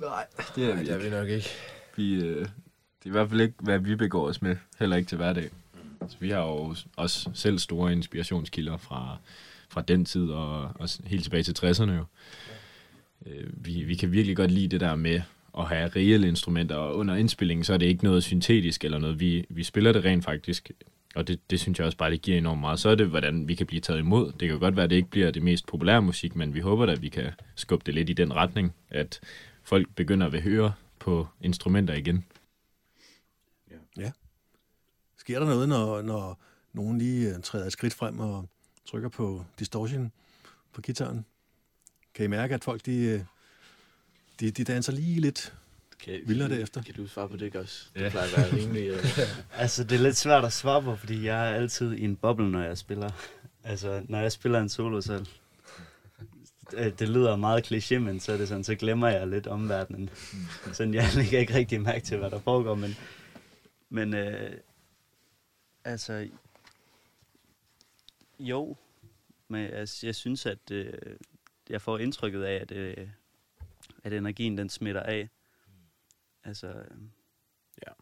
Nej, 0.00 0.26
Det 0.56 0.64
er 0.64 0.74
Nej, 0.74 0.82
vi 0.82 0.88
jeg 0.88 0.98
ved 0.98 1.10
nok 1.10 1.28
ikke. 1.28 1.48
Vi, 1.96 2.14
øh, 2.14 2.38
det 2.38 3.04
er 3.04 3.06
i 3.06 3.10
hvert 3.10 3.28
fald 3.28 3.40
ikke, 3.40 3.54
hvad 3.58 3.78
vi 3.78 3.96
begår 3.96 4.28
os 4.28 4.42
med, 4.42 4.56
heller 4.78 4.96
ikke 4.96 5.08
til 5.08 5.16
hverdag. 5.16 5.50
Så 6.08 6.16
vi 6.20 6.30
har 6.30 6.40
jo 6.40 6.74
også 6.96 7.30
selv 7.34 7.58
store 7.58 7.92
inspirationskilder 7.92 8.76
fra, 8.76 9.18
fra 9.68 9.82
den 9.82 10.04
tid, 10.04 10.30
og 10.30 10.70
også 10.74 11.00
helt 11.06 11.22
tilbage 11.22 11.42
til 11.42 11.66
60'erne 11.66 11.90
jo. 11.90 12.04
Øh, 13.26 13.66
vi, 13.66 13.82
vi 13.82 13.94
kan 13.94 14.12
virkelig 14.12 14.36
godt 14.36 14.50
lide 14.50 14.68
det 14.68 14.80
der 14.80 14.94
med 14.94 15.20
at 15.58 15.64
have 15.64 15.88
reelle 15.88 16.28
instrumenter, 16.28 16.76
og 16.76 16.96
under 16.96 17.14
indspillingen, 17.14 17.64
så 17.64 17.72
er 17.72 17.78
det 17.78 17.86
ikke 17.86 18.04
noget 18.04 18.24
syntetisk 18.24 18.84
eller 18.84 18.98
noget. 18.98 19.20
Vi, 19.20 19.46
vi 19.48 19.62
spiller 19.62 19.92
det 19.92 20.04
rent 20.04 20.24
faktisk, 20.24 20.70
og 21.14 21.28
det, 21.28 21.50
det 21.50 21.60
synes 21.60 21.78
jeg 21.78 21.86
også 21.86 21.98
bare, 21.98 22.10
det 22.10 22.22
giver 22.22 22.38
enormt 22.38 22.60
meget. 22.60 22.80
Så 22.80 22.88
er 22.88 22.94
det, 22.94 23.06
hvordan 23.06 23.48
vi 23.48 23.54
kan 23.54 23.66
blive 23.66 23.80
taget 23.80 23.98
imod. 23.98 24.32
Det 24.40 24.48
kan 24.48 24.58
godt 24.58 24.76
være, 24.76 24.84
at 24.84 24.90
det 24.90 24.96
ikke 24.96 25.10
bliver 25.10 25.30
det 25.30 25.42
mest 25.42 25.66
populære 25.66 26.02
musik, 26.02 26.36
men 26.36 26.54
vi 26.54 26.60
håber 26.60 26.86
da, 26.86 26.92
at 26.92 27.02
vi 27.02 27.08
kan 27.08 27.26
skubbe 27.54 27.82
det 27.86 27.94
lidt 27.94 28.10
i 28.10 28.12
den 28.12 28.34
retning, 28.34 28.74
at 28.90 29.20
folk 29.68 29.88
begynder 29.94 30.26
at 30.26 30.42
høre 30.42 30.72
på 30.98 31.28
instrumenter 31.40 31.94
igen. 31.94 32.24
Sker 35.16 35.38
der 35.38 35.46
noget, 35.46 35.68
når, 35.68 36.02
når 36.02 36.40
nogen 36.72 36.98
lige 36.98 37.34
øh, 37.34 37.42
træder 37.42 37.66
et 37.66 37.72
skridt 37.72 37.94
frem 37.94 38.20
og 38.20 38.48
trykker 38.86 39.08
på 39.08 39.44
distortion 39.58 40.12
på 40.72 40.80
gitaren? 40.80 41.24
Kan 42.14 42.24
I 42.24 42.28
mærke, 42.28 42.54
at 42.54 42.64
folk 42.64 42.86
de, 42.86 42.96
øh, 43.04 43.20
de, 44.40 44.50
de 44.50 44.64
danser 44.64 44.92
lige 44.92 45.20
lidt 45.20 45.54
Kan, 46.04 46.20
vildere 46.26 46.48
derefter? 46.48 46.82
Kan 46.82 46.94
du 46.94 47.06
svare 47.06 47.28
på 47.28 47.36
det 47.36 47.56
også? 47.56 47.86
Det 47.94 48.00
Ja. 48.00 48.08
plejer 48.08 48.26
at 48.26 48.36
være 48.36 48.62
rimelig... 48.62 48.88
Øh, 48.88 49.04
Altså, 49.62 49.84
det 49.84 49.92
er 49.98 50.02
lidt 50.02 50.16
svært 50.16 50.44
at 50.44 50.52
svare 50.52 50.82
på, 50.82 50.96
fordi 50.96 51.24
jeg 51.24 51.50
er 51.50 51.54
altid 51.54 51.92
i 51.92 52.04
en 52.04 52.16
boble, 52.16 52.50
når 52.50 52.62
jeg 52.62 52.78
spiller. 52.78 53.10
Altså, 53.64 54.02
når 54.08 54.20
jeg 54.20 54.32
spiller 54.32 54.60
en 54.60 54.68
solo, 54.68 55.00
så... 55.00 55.26
Det, 56.70 57.08
lyder 57.08 57.36
meget 57.36 57.72
kliché, 57.72 57.98
men 57.98 58.20
så 58.20 58.32
er 58.32 58.36
det 58.36 58.48
sådan, 58.48 58.64
så 58.64 58.74
glemmer 58.74 59.08
jeg 59.08 59.28
lidt 59.28 59.46
omverdenen. 59.46 60.10
Sådan, 60.72 60.94
jeg 60.94 61.04
lægger 61.14 61.38
ikke 61.38 61.54
rigtig 61.54 61.80
mærke 61.80 62.04
til, 62.04 62.18
hvad 62.18 62.30
der 62.30 62.38
foregår, 62.40 62.74
men... 62.74 62.90
Men, 63.90 64.14
øh, 64.14 64.56
altså... 65.84 66.28
Jo, 68.40 68.76
men 69.48 69.70
altså, 69.70 70.06
jeg 70.06 70.14
synes, 70.14 70.46
at 70.46 70.70
øh, 70.70 70.92
jeg 71.68 71.82
får 71.82 71.98
indtrykket 71.98 72.42
af, 72.42 72.54
at, 72.54 72.72
øh, 72.72 73.08
at 74.04 74.12
energien 74.12 74.58
den 74.58 74.68
smitter 74.68 75.02
af. 75.02 75.28
Altså, 76.44 76.66
øh, 76.66 76.98
Ja. 77.86 77.92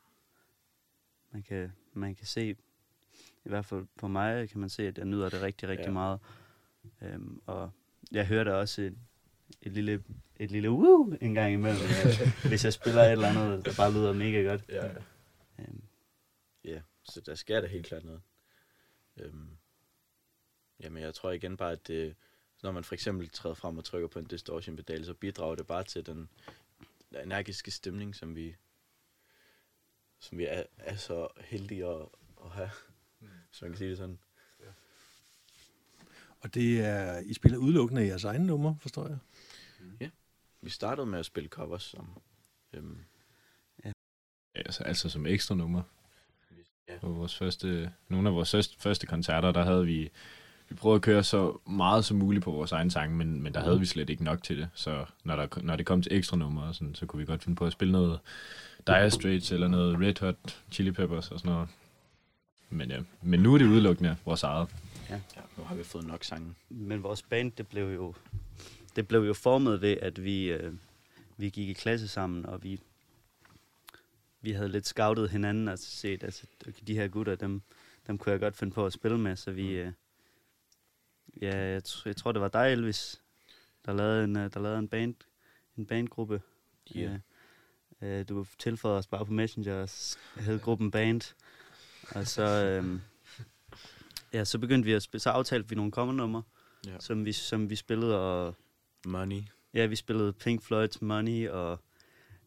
man 1.31 1.43
kan, 1.43 1.73
man 1.93 2.15
kan 2.15 2.27
se, 2.27 2.57
i 3.45 3.49
hvert 3.49 3.65
fald 3.65 3.87
på 3.97 4.09
mig, 4.09 4.49
kan 4.49 4.61
man 4.61 4.69
se, 4.69 4.87
at 4.87 4.99
jeg 4.99 5.07
nyder 5.07 5.29
det 5.29 5.43
rigtig, 5.43 5.69
rigtig 5.69 5.87
ja. 5.87 5.93
meget. 5.93 6.21
Øhm, 7.03 7.41
og 7.47 7.71
jeg 8.13 8.27
hører 8.27 8.45
da 8.45 8.53
også 8.53 8.83
et, 8.83 8.99
et 9.63 9.73
lille, 9.73 10.05
et 10.37 10.51
lille 10.51 10.71
woo 10.71 11.17
en 11.21 11.35
gang 11.35 11.53
imellem, 11.53 11.83
øh, 11.83 12.49
hvis 12.49 12.65
jeg 12.65 12.73
spiller 12.73 13.03
et 13.03 13.13
eller 13.13 13.29
andet, 13.29 13.65
der 13.65 13.73
bare 13.77 13.93
lyder 13.93 14.13
mega 14.13 14.43
godt. 14.43 14.63
ja. 14.69 14.89
Øhm, 15.59 15.83
ja, 16.65 16.81
så 17.05 17.21
der 17.21 17.35
sker 17.35 17.61
der 17.61 17.69
helt 17.69 17.87
klart 17.87 18.05
noget. 18.05 18.23
Øhm, 19.17 19.57
jamen, 20.81 21.03
jeg 21.03 21.15
tror 21.15 21.31
igen 21.31 21.57
bare, 21.57 21.73
at 21.73 21.87
det, 21.87 22.17
når 22.63 22.73
man 22.73 22.85
for 22.85 22.95
eksempel 22.95 23.29
træder 23.29 23.55
frem 23.55 23.79
og 23.79 23.85
trykker 23.85 24.09
på 24.09 24.19
en 24.19 24.25
distortion-pedal, 24.25 25.05
så 25.05 25.15
bidrager 25.15 25.55
det 25.55 25.67
bare 25.67 25.85
til 25.85 26.07
den 26.07 26.29
energiske 27.23 27.71
stemning, 27.71 28.15
som 28.15 28.37
vi, 28.37 28.57
som 30.19 30.39
vi 30.39 30.45
er, 30.45 30.63
er 30.79 30.97
så 30.97 31.29
heldige 31.41 31.87
at, 31.87 32.09
at 32.45 32.51
have, 32.51 32.71
hvis 33.19 33.63
man 33.63 33.71
kan 33.71 33.79
sige 33.79 33.91
det 33.91 33.99
sådan. 33.99 34.19
Og 36.47 36.55
det 36.55 36.81
er, 36.81 37.19
I 37.19 37.35
spiller 37.35 37.59
udelukkende 37.59 38.05
i 38.05 38.09
jeres 38.09 38.25
egne 38.25 38.47
numre, 38.47 38.77
forstår 38.81 39.09
jeg? 39.09 39.19
Vi 40.63 40.71
startede 40.71 41.07
med 41.07 41.19
at 41.19 41.27
spille 41.27 41.49
covers, 41.49 41.83
som, 41.83 42.09
øhm, 42.73 42.99
Altså, 44.55 44.83
altså 44.83 45.09
som 45.09 45.27
ekstra 45.27 45.55
nummer. 45.55 45.83
Ja. 46.89 46.99
På 47.01 47.09
vores 47.09 47.37
første, 47.37 47.93
nogle 48.09 48.29
af 48.29 48.35
vores 48.35 48.51
første, 48.51 48.77
første 48.79 49.07
koncerter, 49.07 49.53
der 49.53 49.65
havde 49.65 49.87
vi 49.87 50.11
vi 50.69 50.75
prøvede 50.75 50.97
at 50.97 51.03
køre 51.03 51.25
så 51.25 51.59
meget 51.67 52.05
som 52.05 52.17
muligt 52.17 52.45
på 52.45 52.51
vores 52.51 52.73
egen 52.73 52.91
sang, 52.91 53.17
men, 53.17 53.43
men 53.43 53.55
der 53.55 53.61
havde 53.61 53.81
vi 53.81 53.87
slet 53.87 54.11
ikke 54.11 54.25
nok 54.25 54.43
til 54.43 54.59
det. 54.59 54.69
Så 54.75 55.05
når, 55.25 55.37
der, 55.37 55.63
når 55.63 55.77
det 55.77 55.87
kom 55.87 56.03
til 56.03 56.17
ekstra 56.17 56.37
numre, 56.37 56.75
sådan, 56.75 56.95
så 56.95 57.07
kunne 57.07 57.19
vi 57.21 57.27
godt 57.27 57.43
finde 57.43 57.57
på 57.57 57.67
at 57.67 57.73
spille 57.73 57.93
noget 57.93 58.19
Dire 58.87 59.11
Straits 59.11 59.53
eller 59.53 59.69
noget 59.69 60.01
Red 60.01 60.21
Hot 60.21 60.63
Chili 60.71 60.91
Peppers 60.91 61.31
og 61.31 61.39
sådan 61.39 61.53
noget. 61.53 61.69
Men, 62.71 62.91
ja, 62.91 63.01
men 63.23 63.41
nu 63.41 63.55
er 63.55 63.59
det 63.59 63.67
udelukkende 63.67 64.17
vores 64.25 64.43
eget. 64.43 64.69
Ja, 65.11 65.21
nu 65.57 65.65
har 65.65 65.75
vi 65.75 65.85
fået 65.85 66.07
nok 66.07 66.25
sange. 66.25 66.55
Men 66.69 67.03
vores 67.03 67.23
band, 67.23 67.53
det 67.53 67.69
blev 67.69 67.95
jo, 67.95 68.15
det 68.97 69.09
blev 69.09 69.21
jo 69.21 69.35
formet 69.35 69.81
ved, 69.81 69.97
at 70.03 70.25
vi, 70.25 70.53
øh, 70.53 70.73
vi 71.37 71.51
gik 71.51 71.69
i 71.69 71.73
klasse 71.73 72.09
sammen, 72.09 72.47
og 72.47 72.63
vi, 72.65 72.81
vi 74.41 74.53
havde 74.53 74.69
lidt 74.69 74.87
scoutet 74.87 75.31
hinanden, 75.31 75.69
og 75.69 75.79
set, 75.79 76.25
altså, 76.25 76.47
de 76.87 76.95
her 76.95 77.09
gutter, 77.09 77.35
dem, 77.35 77.63
dem 78.07 78.19
kunne 78.19 78.33
jeg 78.33 78.41
godt 78.41 78.57
finde 78.57 78.73
på 78.73 78.87
at 78.87 78.93
spille 78.93 79.19
med, 79.19 79.37
så 79.37 79.51
vi, 79.51 79.69
øh, 79.71 79.93
ja, 81.43 81.57
jeg, 81.57 81.83
tr- 81.89 82.03
jeg 82.07 82.17
tror, 82.17 82.33
det 82.33 82.43
var 82.43 82.49
dig, 82.49 82.73
Elvis, 82.73 83.23
der 83.85 83.93
lavede 83.93 84.25
en, 84.25 84.37
øh, 84.37 84.51
der 84.55 84.61
lavede 84.61 84.79
en 84.79 84.89
band, 84.89 85.15
en 85.77 85.87
bandgruppe. 85.87 86.43
Ja. 86.95 87.19
Øh, 88.03 88.19
øh, 88.19 88.29
du 88.29 88.47
tilføjede 88.59 88.99
os 88.99 89.07
bare 89.07 89.27
på 89.27 89.33
Messenger, 89.33 89.83
og 90.37 90.43
hed 90.43 90.61
gruppen 90.61 90.91
Band, 90.91 91.35
og 92.11 92.27
så, 92.27 92.43
øh, 92.43 93.01
ja, 94.39 94.45
så 94.45 94.59
begyndte 94.59 94.87
vi 94.87 94.93
at 94.93 95.03
spille, 95.03 95.23
så 95.23 95.31
aftalte 95.31 95.69
vi 95.69 95.75
nogle 95.75 95.91
covernumre, 95.93 96.43
Ja. 96.87 96.97
som 97.01 97.25
vi, 97.25 97.33
som 97.33 97.71
vi 97.71 97.77
spillede, 97.77 98.21
og 98.21 98.55
Money. 99.07 99.43
ja, 99.75 99.87
vi 99.87 99.97
spillede 99.97 100.33
Pink 100.33 100.63
Floyd's 100.63 100.99
Money, 101.01 101.49
og 101.49 101.81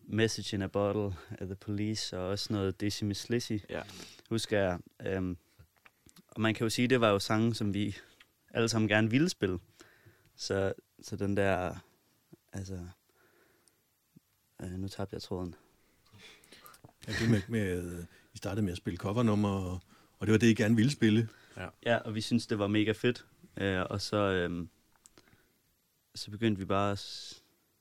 Message 0.03 0.55
in 0.55 0.61
a 0.61 0.67
Bottle 0.67 1.15
af 1.39 1.45
The 1.45 1.55
Police, 1.55 2.17
og 2.19 2.27
også 2.27 2.53
noget 2.53 2.81
Dizzy 2.81 3.03
Miss 3.03 3.29
Lizzy, 3.29 3.57
Ja. 3.69 3.81
husker 4.29 4.59
jeg. 4.59 5.17
Um, 5.17 5.37
og 6.27 6.41
man 6.41 6.53
kan 6.53 6.65
jo 6.65 6.69
sige, 6.69 6.87
det 6.87 7.01
var 7.01 7.09
jo 7.09 7.19
sange, 7.19 7.55
som 7.55 7.73
vi 7.73 7.97
alle 8.49 8.69
sammen 8.69 8.87
gerne 8.89 9.09
ville 9.09 9.29
spille. 9.29 9.59
Så, 10.35 10.73
så 11.01 11.15
den 11.15 11.37
der, 11.37 11.75
altså, 12.53 12.79
øh, 14.63 14.71
nu 14.71 14.87
tabte 14.87 15.13
jeg 15.13 15.21
tråden. 15.21 15.55
Ja, 17.07 17.13
det 17.21 17.29
med, 17.29 17.41
med, 17.47 18.03
I 18.33 18.37
startede 18.37 18.61
med 18.65 18.71
at 18.71 18.77
spille 18.77 18.97
covernummer, 18.97 19.49
og, 19.49 19.79
og 20.19 20.27
det 20.27 20.31
var 20.31 20.37
det, 20.37 20.47
I 20.47 20.53
gerne 20.53 20.75
ville 20.75 20.91
spille. 20.91 21.29
Ja, 21.85 21.97
og 21.97 22.15
vi 22.15 22.21
synes 22.21 22.47
det 22.47 22.59
var 22.59 22.67
mega 22.67 22.91
fedt. 22.91 23.25
Uh, 23.61 23.91
og 23.91 24.01
så, 24.01 24.45
um, 24.45 24.69
så 26.15 26.31
begyndte 26.31 26.59
vi 26.59 26.65
bare, 26.65 26.97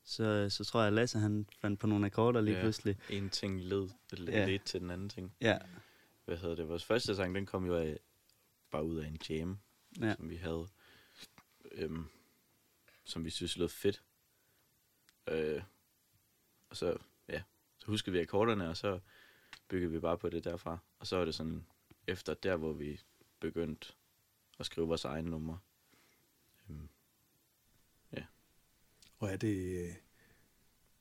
så, 0.04 0.46
så 0.50 0.64
tror 0.64 0.80
jeg, 0.80 0.86
at 0.86 0.92
Lasse 0.92 1.18
han 1.18 1.46
fandt 1.60 1.80
på 1.80 1.86
nogle 1.86 2.06
akkorder 2.06 2.40
lige 2.40 2.56
Ja. 2.56 2.62
pludselig. 2.62 2.96
En 3.10 3.30
ting 3.30 3.60
led, 3.60 3.88
led 4.12 4.28
Ja. 4.28 4.46
lidt 4.46 4.64
til 4.64 4.80
den 4.80 4.90
anden 4.90 5.08
ting. 5.08 5.34
Ja, 5.40 5.58
Hvad 6.24 6.36
hedder 6.36 6.54
det? 6.56 6.68
Vores 6.68 6.84
første 6.84 7.16
sang, 7.16 7.34
den 7.34 7.46
kom 7.46 7.66
jo 7.66 7.76
af, 7.76 7.98
bare 8.70 8.84
ud 8.84 8.96
af 8.96 9.06
en 9.06 9.18
jam, 9.30 9.58
ja. 10.00 10.14
som 10.16 10.30
vi 10.30 10.36
havde. 10.36 10.66
Øhm, 11.72 12.04
som 13.04 13.24
vi 13.24 13.30
synes 13.30 13.56
lød 13.56 13.68
fedt. 13.68 14.02
Øh, 15.28 15.62
og 16.70 16.76
så, 16.76 16.96
ja, 17.28 17.42
så 17.78 17.86
huskede 17.86 18.12
vi 18.12 18.20
akkorderne, 18.20 18.68
og 18.68 18.76
så 18.76 19.00
byggede 19.68 19.92
vi 19.92 19.98
bare 20.00 20.18
på 20.18 20.28
det 20.28 20.44
derfra. 20.44 20.78
Og 20.98 21.06
så 21.06 21.16
var 21.16 21.24
det 21.24 21.34
sådan, 21.34 21.66
efter 22.06 22.34
der, 22.34 22.56
hvor 22.56 22.72
vi 22.72 23.00
begyndte 23.40 23.86
at 24.60 24.66
skrive 24.66 24.86
vores 24.88 25.04
egne 25.04 25.30
numre. 25.30 25.58
Øhm, 26.70 26.88
Og 29.18 29.28
er 29.32 29.36
det... 29.36 29.82
øh, 29.84 29.94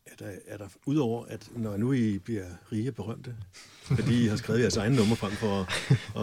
Er 0.06 0.15
der, 0.15 0.39
er 0.46 0.58
der, 0.58 0.70
udover 0.86 1.25
at 1.25 1.51
når 1.56 1.77
nu 1.77 1.94
I 1.94 2.20
bliver 2.20 2.56
rige 2.72 2.89
og 2.89 2.96
berømte, 2.96 3.38
fordi 3.98 4.24
I 4.24 4.27
har 4.27 4.36
skrevet 4.36 4.60
jeres 4.62 4.77
egen 4.77 4.94
nummer 4.94 5.15
frem 5.15 5.32
for 5.32 5.62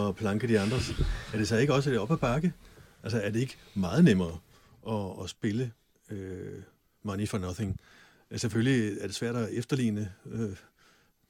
at, 0.02 0.08
at 0.08 0.16
planke 0.16 0.48
de 0.48 0.60
andres, 0.60 0.90
er 1.32 1.36
det 1.38 1.48
så 1.48 1.56
ikke 1.56 1.74
også 1.74 1.90
lidt 1.90 2.00
op 2.00 2.10
ad 2.10 2.16
bakke? 2.16 2.52
Altså 3.02 3.20
er 3.20 3.30
det 3.30 3.40
ikke 3.40 3.56
meget 3.74 4.04
nemmere 4.04 4.38
at, 4.88 5.24
at 5.24 5.30
spille 5.30 5.72
øh, 6.10 6.62
Money 7.02 7.28
for 7.28 7.38
Nothing? 7.38 7.80
Øh, 8.30 8.38
Selvfølgelig 8.38 8.98
er 9.00 9.06
det 9.06 9.14
svært 9.14 9.36
at 9.36 9.48
efterligne 9.52 10.14
øh, 10.26 10.56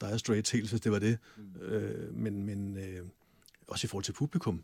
Dire 0.01 0.19
Straits 0.19 0.51
helt, 0.51 0.69
hvis 0.69 0.81
det 0.81 0.91
var 0.91 0.99
det, 0.99 1.17
øh, 1.61 2.13
men, 2.15 2.43
men 2.45 2.77
øh, 2.77 3.05
også 3.67 3.87
i 3.87 3.89
forhold 3.89 4.03
til 4.03 4.13
publikum. 4.13 4.63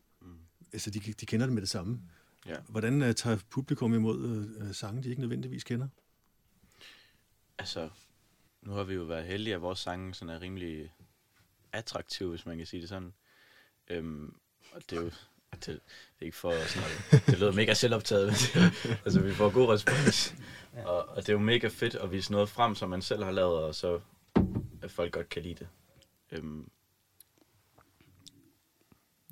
Altså 0.74 0.90
de, 0.90 1.00
de 1.00 1.26
kender 1.26 1.46
det 1.46 1.54
med 1.54 1.62
det 1.62 1.70
samme. 1.70 2.02
Ja. 2.46 2.56
Hvordan 2.70 3.02
øh, 3.02 3.16
tager 3.16 3.38
publikum 3.50 3.94
imod 3.94 4.48
øh, 4.62 4.74
sange, 4.74 5.04
de 5.04 5.10
ikke 5.10 5.22
nødvendigvis 5.22 5.64
kender? 5.64 5.88
Altså, 7.58 7.90
nu 8.62 8.72
har 8.72 8.84
vi 8.84 8.94
jo 8.94 9.04
været 9.04 9.26
heldige, 9.26 9.56
at 9.56 9.62
vores 9.62 9.80
sange 9.80 10.14
sådan 10.14 10.36
er 10.36 10.42
rimelig 10.42 10.94
attraktive, 11.72 12.30
hvis 12.30 12.46
man 12.46 12.58
kan 12.58 12.66
sige 12.66 12.82
det 12.82 12.90
sådan. 12.90 13.14
Øhm, 13.88 14.36
og 14.72 14.82
det 14.90 14.98
er 14.98 15.02
jo 15.02 15.12
det, 15.52 15.66
det 15.66 15.76
er 16.22 16.26
ikke 16.26 16.38
for 16.38 16.68
sådan, 16.68 17.22
det 17.26 17.40
lyder 17.40 17.52
mega 17.52 17.74
selvoptaget, 17.74 18.26
men 18.26 18.36
det, 18.64 19.00
altså 19.06 19.22
vi 19.22 19.34
får 19.34 19.50
god 19.50 19.70
respons. 19.70 20.36
Og, 20.74 21.10
og 21.10 21.16
det 21.16 21.30
er 21.30 21.34
jo 21.34 21.40
mega 21.40 21.68
fedt 21.68 21.96
at 21.96 22.12
vise 22.12 22.32
noget 22.32 22.50
frem, 22.50 22.76
som 22.76 22.90
man 22.90 23.02
selv 23.02 23.24
har 23.24 23.32
lavet, 23.32 23.64
og 23.64 23.76
så 23.76 24.02
at 24.82 24.92
folk 24.92 25.14
godt 25.14 25.30
kan 25.30 25.44
lide 25.44 25.56
det. 25.56 25.68
Øhm, 26.32 26.70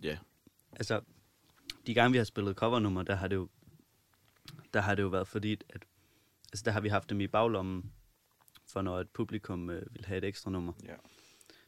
ja, 0.03 0.17
altså, 0.71 1.01
de 1.89 1.93
gange 1.93 2.11
vi 2.11 2.17
har 2.17 2.25
spillet 2.25 2.55
covernummer, 2.55 3.03
der 3.03 3.15
har 3.15 3.27
det 3.27 3.35
jo, 3.35 3.49
der 4.73 4.81
har 4.81 4.95
det 4.95 5.03
jo 5.03 5.07
været 5.07 5.27
fordi, 5.27 5.53
at 5.53 5.85
altså, 6.51 6.63
der 6.65 6.71
har 6.71 6.81
vi 6.81 6.89
haft 6.89 7.09
dem 7.09 7.21
i 7.21 7.27
baglommen, 7.27 7.91
for 8.67 8.81
når 8.81 8.99
et 8.99 9.09
publikum 9.09 9.69
øh, 9.69 9.95
vil 9.95 10.05
have 10.05 10.17
et 10.17 10.23
ekstra 10.23 10.51
nummer. 10.51 10.73
ja. 10.85 10.93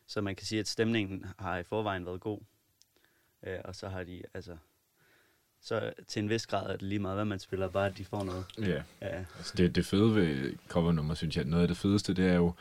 Så 0.08 0.22
man 0.22 0.36
kan 0.36 0.46
sige, 0.48 0.60
at 0.60 0.68
stemningen 0.68 1.26
har 1.40 1.58
i 1.58 1.64
forvejen 1.64 2.06
været 2.06 2.22
god. 2.22 2.40
Øh, 3.44 3.60
og 3.66 3.76
så 3.76 3.88
har 3.88 4.04
de, 4.04 4.22
altså, 4.34 4.58
så 5.62 5.94
til 6.08 6.24
en 6.24 6.30
vis 6.30 6.48
grad 6.48 6.68
er 6.70 6.72
det 6.72 6.82
lige 6.82 7.00
meget, 7.00 7.18
hvad 7.18 7.26
man 7.26 7.40
spiller, 7.40 7.70
bare 7.70 7.88
at 7.88 7.98
de 7.98 8.06
får 8.06 8.24
noget. 8.24 8.46
Ja. 8.58 8.84
Ja, 9.02 9.26
Altså 9.38 9.54
det, 9.58 9.76
det 9.76 9.86
fede 9.86 10.16
ved 10.16 10.54
covernummer, 10.68 11.14
synes 11.14 11.38
jeg, 11.38 11.46
noget 11.46 11.62
af 11.62 11.68
det 11.68 11.78
fedeste, 11.78 12.14
det 12.14 12.28
er 12.28 12.36
jo 12.36 12.54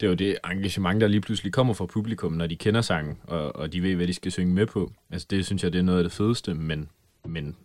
det, 0.00 0.06
er 0.06 0.10
jo 0.10 0.14
det 0.14 0.36
engagement, 0.44 1.00
der 1.00 1.08
lige 1.08 1.20
pludselig 1.20 1.52
kommer 1.52 1.74
fra 1.74 1.86
publikum, 1.86 2.32
når 2.32 2.46
de 2.46 2.56
kender 2.56 2.80
sangen, 2.80 3.18
og, 3.22 3.56
og 3.56 3.72
de 3.72 3.82
ved, 3.82 3.94
hvad 3.96 4.06
de 4.06 4.14
skal 4.14 4.32
synge 4.32 4.54
med 4.54 4.66
på. 4.66 4.92
Altså 5.10 5.26
det 5.30 5.46
synes 5.46 5.64
jeg, 5.64 5.72
det 5.72 5.78
er 5.78 5.82
noget 5.82 5.98
af 5.98 6.04
det 6.04 6.12
fedeste, 6.12 6.54
men, 6.54 6.88
men 7.24 7.56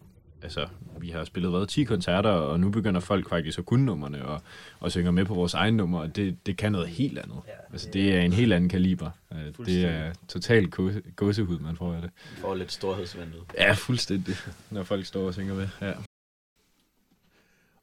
altså, 0.41 0.67
vi 0.99 1.09
har 1.09 1.23
spillet 1.23 1.51
hvad, 1.51 1.67
10 1.67 1.83
koncerter, 1.83 2.29
og 2.29 2.59
nu 2.59 2.69
begynder 2.69 2.99
folk 2.99 3.29
faktisk 3.29 3.59
at 3.59 3.65
kunne 3.65 3.85
numrene, 3.85 4.25
og, 4.25 4.41
og 4.79 4.91
synger 4.91 5.11
med 5.11 5.25
på 5.25 5.33
vores 5.33 5.53
egen 5.53 5.73
nummer, 5.77 5.99
og 5.99 6.15
det, 6.15 6.45
det 6.45 6.57
kan 6.57 6.71
noget 6.71 6.87
helt 6.87 7.17
andet. 7.19 7.37
Ja, 7.47 7.51
altså 7.71 7.89
det 7.93 8.15
er 8.15 8.21
en 8.21 8.33
helt 8.33 8.53
anden 8.53 8.69
kaliber. 8.69 9.09
Øh, 9.33 9.65
Det 9.65 9.85
er 9.85 10.13
totalt 10.27 10.75
gåse- 10.79 11.11
gåsehud, 11.15 11.59
man 11.59 11.75
får 11.75 11.93
af 11.93 12.01
det. 12.01 12.11
Vi 12.35 12.41
får 12.41 12.55
lidt 12.55 12.71
storhedsvandet. 12.71 13.41
Ja, 13.57 13.71
fuldstændig, 13.73 14.35
når 14.71 14.83
folk 14.83 15.05
står 15.05 15.27
og 15.27 15.33
synger 15.33 15.55
med. 15.55 15.67
Ja. 15.81 15.93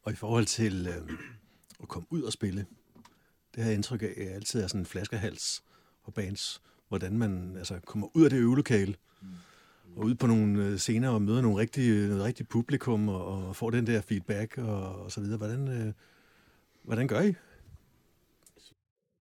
Og 0.02 0.12
i 0.12 0.14
forhold 0.14 0.44
til 0.46 0.86
øh, 0.88 1.16
at 1.82 1.88
komme 1.88 2.06
ud 2.10 2.22
og 2.22 2.32
spille, 2.32 2.66
det 3.56 3.64
har 3.64 3.70
jeg 3.70 3.75
indtryk 3.75 4.02
af, 4.02 4.14
at 4.16 4.28
altid 4.28 4.62
er 4.62 4.66
sådan 4.66 4.80
en 4.80 4.86
flaskehals 4.86 5.62
for 6.04 6.10
bands, 6.10 6.62
hvordan 6.88 7.18
man 7.18 7.56
altså, 7.56 7.80
kommer 7.86 8.08
ud 8.14 8.25
af 8.25 8.30
det 8.30 8.38
øvelokale, 8.38 8.94
og 9.96 10.04
ud 10.04 10.14
på 10.14 10.26
nogle 10.26 10.64
øh, 10.64 10.78
scener 10.78 11.10
og 11.10 11.22
møder 11.22 11.40
nogle 11.40 11.58
rigtige, 11.58 12.08
noget 12.08 12.25
rigtigt 12.25 12.48
publikum, 12.48 13.08
og, 13.08 13.48
og 13.48 13.56
får 13.56 13.70
den 13.70 13.86
der 13.86 14.00
feedback 14.00 14.58
og, 14.58 15.02
og 15.02 15.12
så 15.12 15.20
videre. 15.20 15.38
Hvordan, 15.38 15.68
øh, 15.68 15.92
hvordan 16.82 17.08
gør 17.08 17.20
I? 17.20 17.34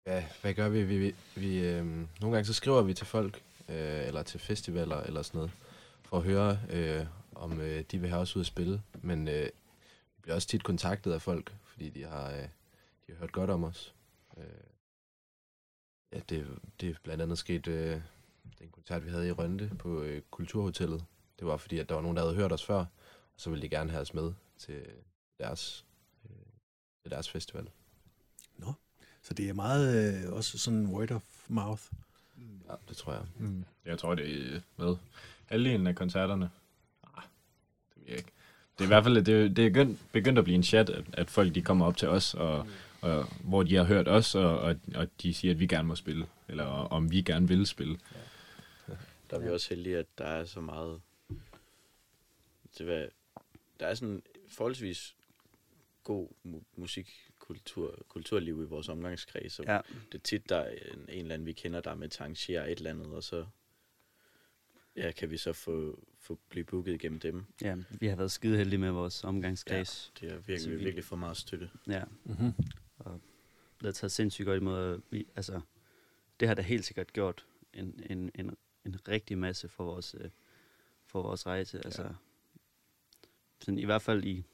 Ja, 0.07 0.25
hvad 0.41 0.55
gør 0.55 0.69
vi? 0.69 0.83
Vi, 0.85 0.99
vi, 0.99 1.15
vi 1.35 1.65
øh, 1.65 1.87
nogle 1.87 2.07
gange 2.21 2.45
så 2.45 2.53
skriver 2.53 2.83
vi 2.83 2.95
til 2.95 3.07
folk, 3.07 3.43
øh, 3.69 4.07
eller 4.07 4.23
til 4.23 4.41
festivaler 4.41 4.97
eller 4.97 5.23
sådan 5.23 5.39
noget, 5.39 5.51
for 6.03 6.17
at 6.17 6.23
høre, 6.23 6.59
øh, 6.71 7.07
om 7.35 7.61
øh, 7.61 7.85
de 7.91 7.99
vil 7.99 8.11
have 8.11 8.21
os 8.21 8.37
ud 8.37 8.41
at 8.41 8.47
spille. 8.47 8.83
Men 9.03 9.29
øh, 9.29 9.45
vi 9.45 10.23
bliver 10.23 10.35
også 10.35 10.49
tit 10.49 10.65
kontaktet 10.65 11.13
af 11.13 11.23
folk, 11.23 11.53
fordi 11.65 11.89
de 11.89 12.05
har, 12.05 12.31
øh, 12.31 12.43
de 13.07 13.13
har 13.13 13.15
hørt 13.15 13.33
godt 13.33 13.51
om 13.51 13.65
os. 13.65 13.95
Øh, 14.37 14.45
ja, 16.13 16.21
det, 16.29 16.59
det 16.81 16.91
er 16.91 16.95
blandt 17.03 17.23
andet 17.23 17.39
sket, 17.39 17.67
øh, 17.67 18.01
den 18.59 18.69
koncert, 18.73 19.05
vi 19.05 19.11
havde 19.11 19.29
i 19.29 19.33
Rønde 19.33 19.71
på 19.79 20.03
øh, 20.03 20.23
Kulturhotellet. 20.31 21.05
Det 21.39 21.47
var 21.47 21.57
fordi, 21.57 21.79
at 21.79 21.89
der 21.89 21.95
var 21.95 22.03
nogen, 22.03 22.17
der 22.17 22.23
havde 22.23 22.37
hørt 22.37 22.53
os 22.53 22.65
før, 22.65 22.79
og 22.79 22.87
så 23.37 23.51
ville 23.51 23.63
de 23.63 23.69
gerne 23.69 23.91
have 23.91 24.01
os 24.01 24.15
med 24.15 24.33
til 24.59 24.83
deres, 25.39 25.85
øh, 26.25 26.47
til 27.03 27.11
deres 27.11 27.31
festival. 27.31 27.69
Så 29.23 29.35
det 29.35 29.49
er 29.49 29.53
meget 29.53 30.25
øh, 30.25 30.33
også 30.33 30.59
sådan 30.59 30.87
word 30.87 31.11
of 31.11 31.23
mouth. 31.49 31.83
Ja, 32.69 32.75
det 32.89 32.97
tror 32.97 33.13
jeg. 33.13 33.23
Mm. 33.39 33.65
Jeg 33.85 33.99
tror, 33.99 34.15
det 34.15 34.55
er, 34.55 34.61
hvad, 34.77 34.97
halvdelen 35.47 35.87
af 35.87 35.95
koncerterne. 35.95 36.51
Ah, 37.17 37.23
det 37.95 37.97
ved 37.97 38.09
jeg 38.09 38.17
ikke. 38.17 38.31
Det 38.79 38.81
er 38.81 38.85
i 38.85 38.87
hvert 38.87 39.05
fald, 39.05 39.17
det, 39.17 39.27
det 39.57 39.67
er 39.67 39.71
begyndt, 39.71 40.01
begyndt 40.13 40.39
at 40.39 40.45
blive 40.45 40.55
en 40.55 40.63
chat, 40.63 40.91
at, 40.91 41.05
at 41.13 41.31
folk 41.31 41.55
de 41.55 41.63
kommer 41.63 41.87
op 41.87 41.97
til 41.97 42.09
os, 42.09 42.35
og, 42.35 42.67
og, 43.03 43.25
hvor 43.45 43.63
de 43.63 43.75
har 43.75 43.85
hørt 43.85 44.09
os, 44.09 44.35
og, 44.35 44.59
og, 44.61 44.77
og 44.95 45.09
de 45.23 45.35
siger, 45.35 45.55
at 45.55 45.61
vi 45.61 45.67
gerne 45.67 45.89
må 45.89 45.95
spille, 45.95 46.27
eller 46.49 46.65
om 46.65 47.11
vi 47.11 47.23
gerne 47.23 47.49
vil 47.49 47.67
spille. 47.67 47.99
Der 49.31 49.37
er 49.39 49.43
vi 49.43 49.49
også 49.49 49.69
heldige, 49.75 49.99
at 49.99 50.07
der 50.19 50.25
er 50.25 50.45
så 50.45 50.61
meget... 50.61 51.01
Det 52.79 52.87
var, 52.87 53.09
der 53.81 53.87
er 53.87 53.95
sådan 53.95 54.23
forholdsvis 54.49 55.17
god 56.05 56.29
mu- 56.47 56.63
musikkultur, 56.77 57.99
kulturliv 58.09 58.63
i 58.63 58.65
vores 58.65 58.89
omgangskreds. 58.89 59.59
Og 59.59 59.65
Ja. 59.67 59.81
Det 60.13 60.15
er 60.19 60.23
tit, 60.23 60.49
der 60.49 60.57
er 60.57 60.71
en, 60.71 60.99
en 60.99 61.09
eller 61.09 61.35
anden, 61.35 61.47
vi 61.47 61.53
kender, 61.53 61.81
der 61.81 61.91
er 61.91 61.95
med 61.95 62.09
til 62.09 62.19
at 62.19 62.21
arrangere 62.21 62.71
et 62.73 62.79
eller 62.79 62.91
andet, 62.91 63.07
og 63.07 63.23
så 63.25 63.47
ja, 64.97 65.11
kan 65.13 65.31
vi 65.31 65.37
så 65.37 65.53
få, 65.53 65.99
få 66.21 66.39
blive 66.49 66.65
booket 66.65 66.95
igennem 66.95 67.21
dem. 67.21 67.45
Ja, 67.63 67.77
vi 67.91 68.07
har 68.07 68.17
været 68.17 68.33
skide 68.33 68.57
heldige 68.57 68.79
med 68.79 68.91
vores 68.91 69.25
omgangskreds. 69.25 70.13
Det 70.21 70.31
har 70.31 70.39
virkelig, 70.39 70.73
vi- 70.79 70.85
virkelig 70.85 71.05
for 71.05 71.17
meget 71.17 71.37
støtte. 71.37 71.71
Ja. 71.89 72.03
Mm-hmm. 72.25 72.53
Det 73.79 73.85
har 73.87 73.93
taget 73.93 74.13
sindssygt 74.13 74.47
godt 74.47 74.61
imod. 74.61 75.01
Vi, 75.11 75.27
altså, 75.37 75.61
det 76.41 76.49
har 76.49 76.55
da 76.55 76.63
helt 76.63 76.85
sikkert 76.85 77.13
gjort 77.13 77.47
en, 77.75 78.01
en, 78.11 78.31
en, 78.35 78.57
en 78.85 79.09
rigtig 79.09 79.39
masse 79.39 79.69
for 79.69 79.85
vores, 79.85 80.15
øh, 80.21 80.31
for 81.07 81.23
vores 81.23 81.47
rejse. 81.47 81.81
Altså, 81.85 82.15
sådan, 83.61 83.79
I 83.79 83.85
hvert 83.85 84.03
fald 84.03 84.25
i 84.25 84.45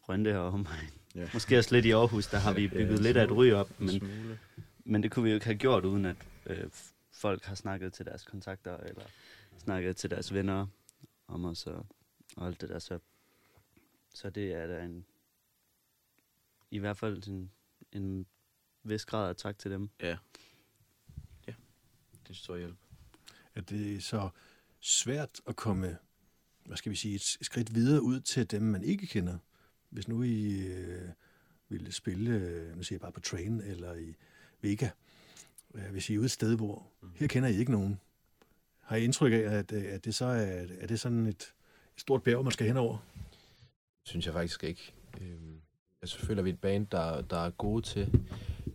Rønde 0.00 0.38
og 0.38 0.46
omegn. 0.46 0.90
Ja. 1.14 1.28
Måske 1.34 1.58
også 1.58 1.74
lidt 1.74 1.86
i 1.86 1.90
Aarhus, 1.90 2.26
der 2.26 2.38
har 2.38 2.52
vi 2.54 2.62
Ja, 2.62 2.68
bygget 2.68 2.96
en 2.96 3.02
lidt 3.02 3.16
af 3.16 3.22
et 3.24 3.28
smule. 3.28 3.50
ry 3.50 3.60
op. 3.60 3.80
En 3.80 3.86
Men, 3.86 4.38
men 4.84 5.02
det 5.02 5.10
kunne 5.10 5.22
vi 5.22 5.28
jo 5.30 5.34
ikke 5.34 5.46
have 5.46 5.58
gjort, 5.58 5.84
uden 5.84 6.04
at 6.04 6.16
øh, 6.46 6.70
folk 7.12 7.44
har 7.44 7.54
snakket 7.54 7.92
til 7.92 8.06
deres 8.06 8.24
kontakter, 8.24 8.76
eller 8.76 9.04
snakket 9.58 9.96
til 9.96 10.10
deres 10.10 10.34
venner 10.34 10.66
om 11.26 11.44
os 11.44 11.66
og, 11.66 11.86
og 12.36 12.46
alt 12.46 12.60
det 12.60 12.68
der. 12.68 12.78
Så, 12.78 12.98
så 14.14 14.30
det 14.30 14.52
er 14.52 14.66
da 14.66 14.84
en, 14.84 15.06
i 16.70 16.78
hvert 16.78 16.96
fald 16.96 17.22
sådan 17.22 17.50
en 17.92 18.26
vis 18.82 19.04
grad 19.04 19.28
af 19.28 19.36
tak 19.36 19.58
til 19.58 19.70
dem. 19.70 19.90
Ja. 20.00 20.16
Ja, 21.46 21.52
det 22.12 22.24
er 22.24 22.28
en 22.28 22.34
stor 22.34 22.56
hjælp. 22.56 22.76
Er 23.54 23.60
det 23.60 24.04
så 24.04 24.28
svært 24.80 25.40
at 25.46 25.56
komme, 25.56 25.98
hvad 26.64 26.76
skal 26.76 26.90
vi 26.90 26.96
sige, 26.96 27.14
et 27.14 27.22
skridt 27.22 27.74
videre 27.74 28.02
ud 28.02 28.20
til 28.20 28.50
dem, 28.50 28.62
man 28.62 28.82
ikke 28.82 29.06
kender? 29.06 29.38
Hvis 29.88 30.08
nu 30.08 30.22
I 30.22 30.66
øh, 30.66 31.08
ville 31.68 31.92
spille, 31.92 32.30
øh, 32.30 32.76
nu 32.76 32.82
siger 32.82 32.96
jeg 32.96 33.00
bare 33.00 33.12
på 33.12 33.20
Train 33.20 33.60
eller 33.60 33.94
i 33.94 34.14
Vega, 34.60 34.90
øh, 35.74 35.90
hvis 35.90 36.10
I 36.10 36.14
er 36.14 36.18
ude 36.18 36.24
et 36.24 36.30
sted, 36.30 36.56
hvor 36.56 36.92
her 37.14 37.26
kender 37.26 37.48
I 37.48 37.56
ikke 37.56 37.72
nogen, 37.72 38.00
har 38.80 38.96
I 38.96 39.04
indtryk 39.04 39.32
af, 39.32 39.36
at, 39.36 39.72
øh, 39.72 39.84
at 39.84 40.04
det 40.04 40.14
så 40.14 40.24
er, 40.24 40.66
er 40.80 40.86
det 40.86 41.00
sådan 41.00 41.26
et, 41.26 41.54
et 41.94 42.00
stort 42.00 42.22
bjerg, 42.22 42.44
man 42.44 42.52
skal 42.52 42.66
hen 42.66 42.76
over? 42.76 42.98
synes 44.04 44.26
jeg 44.26 44.34
faktisk 44.34 44.64
ikke. 44.64 44.92
Øhm, 45.20 45.60
Jeg 46.02 46.08
så 46.08 46.18
føler, 46.18 46.42
vi 46.42 46.50
et 46.50 46.58
band, 46.60 46.86
der, 46.86 47.20
der 47.20 47.36
er 47.46 47.50
gode 47.50 47.82
til, 47.82 48.20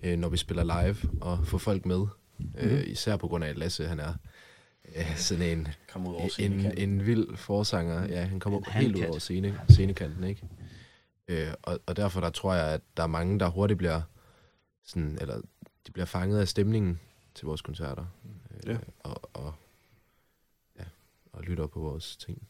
øh, 0.03 0.17
når 0.19 0.29
vi 0.29 0.37
spiller 0.37 0.63
live, 0.83 0.97
og 1.21 1.47
få 1.47 1.57
folk 1.57 1.85
med. 1.85 2.07
Øh, 2.57 2.71
Mhm. 2.71 2.83
især 2.87 3.17
på 3.17 3.27
grund 3.27 3.43
af, 3.43 3.49
at 3.49 3.57
Lasse 3.57 3.87
han 3.87 3.99
er 3.99 4.13
øh, 4.95 5.17
sådan 5.17 5.57
en, 5.59 5.67
Kom 5.89 6.07
ud 6.07 6.13
over 6.13 6.29
en, 6.39 6.53
en 6.77 7.05
vild 7.05 7.37
forsanger. 7.37 8.05
Ja, 8.07 8.25
han 8.25 8.39
kommer 8.39 8.69
helt 8.71 8.95
ud 8.95 9.01
over 9.03 9.19
scene, 9.19 9.61
scenekanten, 9.69 10.23
ikke? 10.23 10.41
Øh, 11.27 11.47
og, 11.63 11.79
og 11.85 11.95
derfor 11.95 12.21
der 12.21 12.29
tror 12.29 12.53
jeg, 12.53 12.67
at 12.73 12.81
der 12.97 13.03
er 13.03 13.07
mange, 13.07 13.39
der 13.39 13.47
hurtigt 13.49 13.77
bliver 13.77 14.01
sådan, 14.83 15.17
eller 15.21 15.41
de 15.87 15.91
bliver 15.91 16.05
fanget 16.05 16.39
af 16.39 16.47
stemningen 16.47 16.99
til 17.35 17.45
vores 17.45 17.61
koncerter. 17.61 18.05
Øh, 18.51 18.69
Ja. 18.69 18.77
Og, 18.99 19.29
og, 19.33 19.53
ja, 20.79 20.83
og 21.33 21.43
lytter 21.43 21.67
på 21.67 21.79
vores 21.79 22.17
ting. 22.17 22.47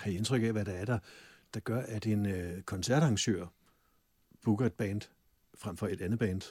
Har 0.00 0.10
I 0.10 0.16
indtryk 0.16 0.42
af, 0.42 0.52
hvad 0.52 0.64
der 0.64 0.72
er, 0.72 0.84
der, 0.84 0.98
der 1.54 1.60
gør, 1.60 1.82
at 1.82 2.06
en 2.06 2.26
øh, 2.26 2.62
koncertarrangør 2.62 3.46
booker 4.44 4.66
et 4.66 4.72
band 4.72 5.00
frem 5.58 5.76
for 5.76 5.86
et 5.86 6.00
andet 6.00 6.18
band? 6.18 6.42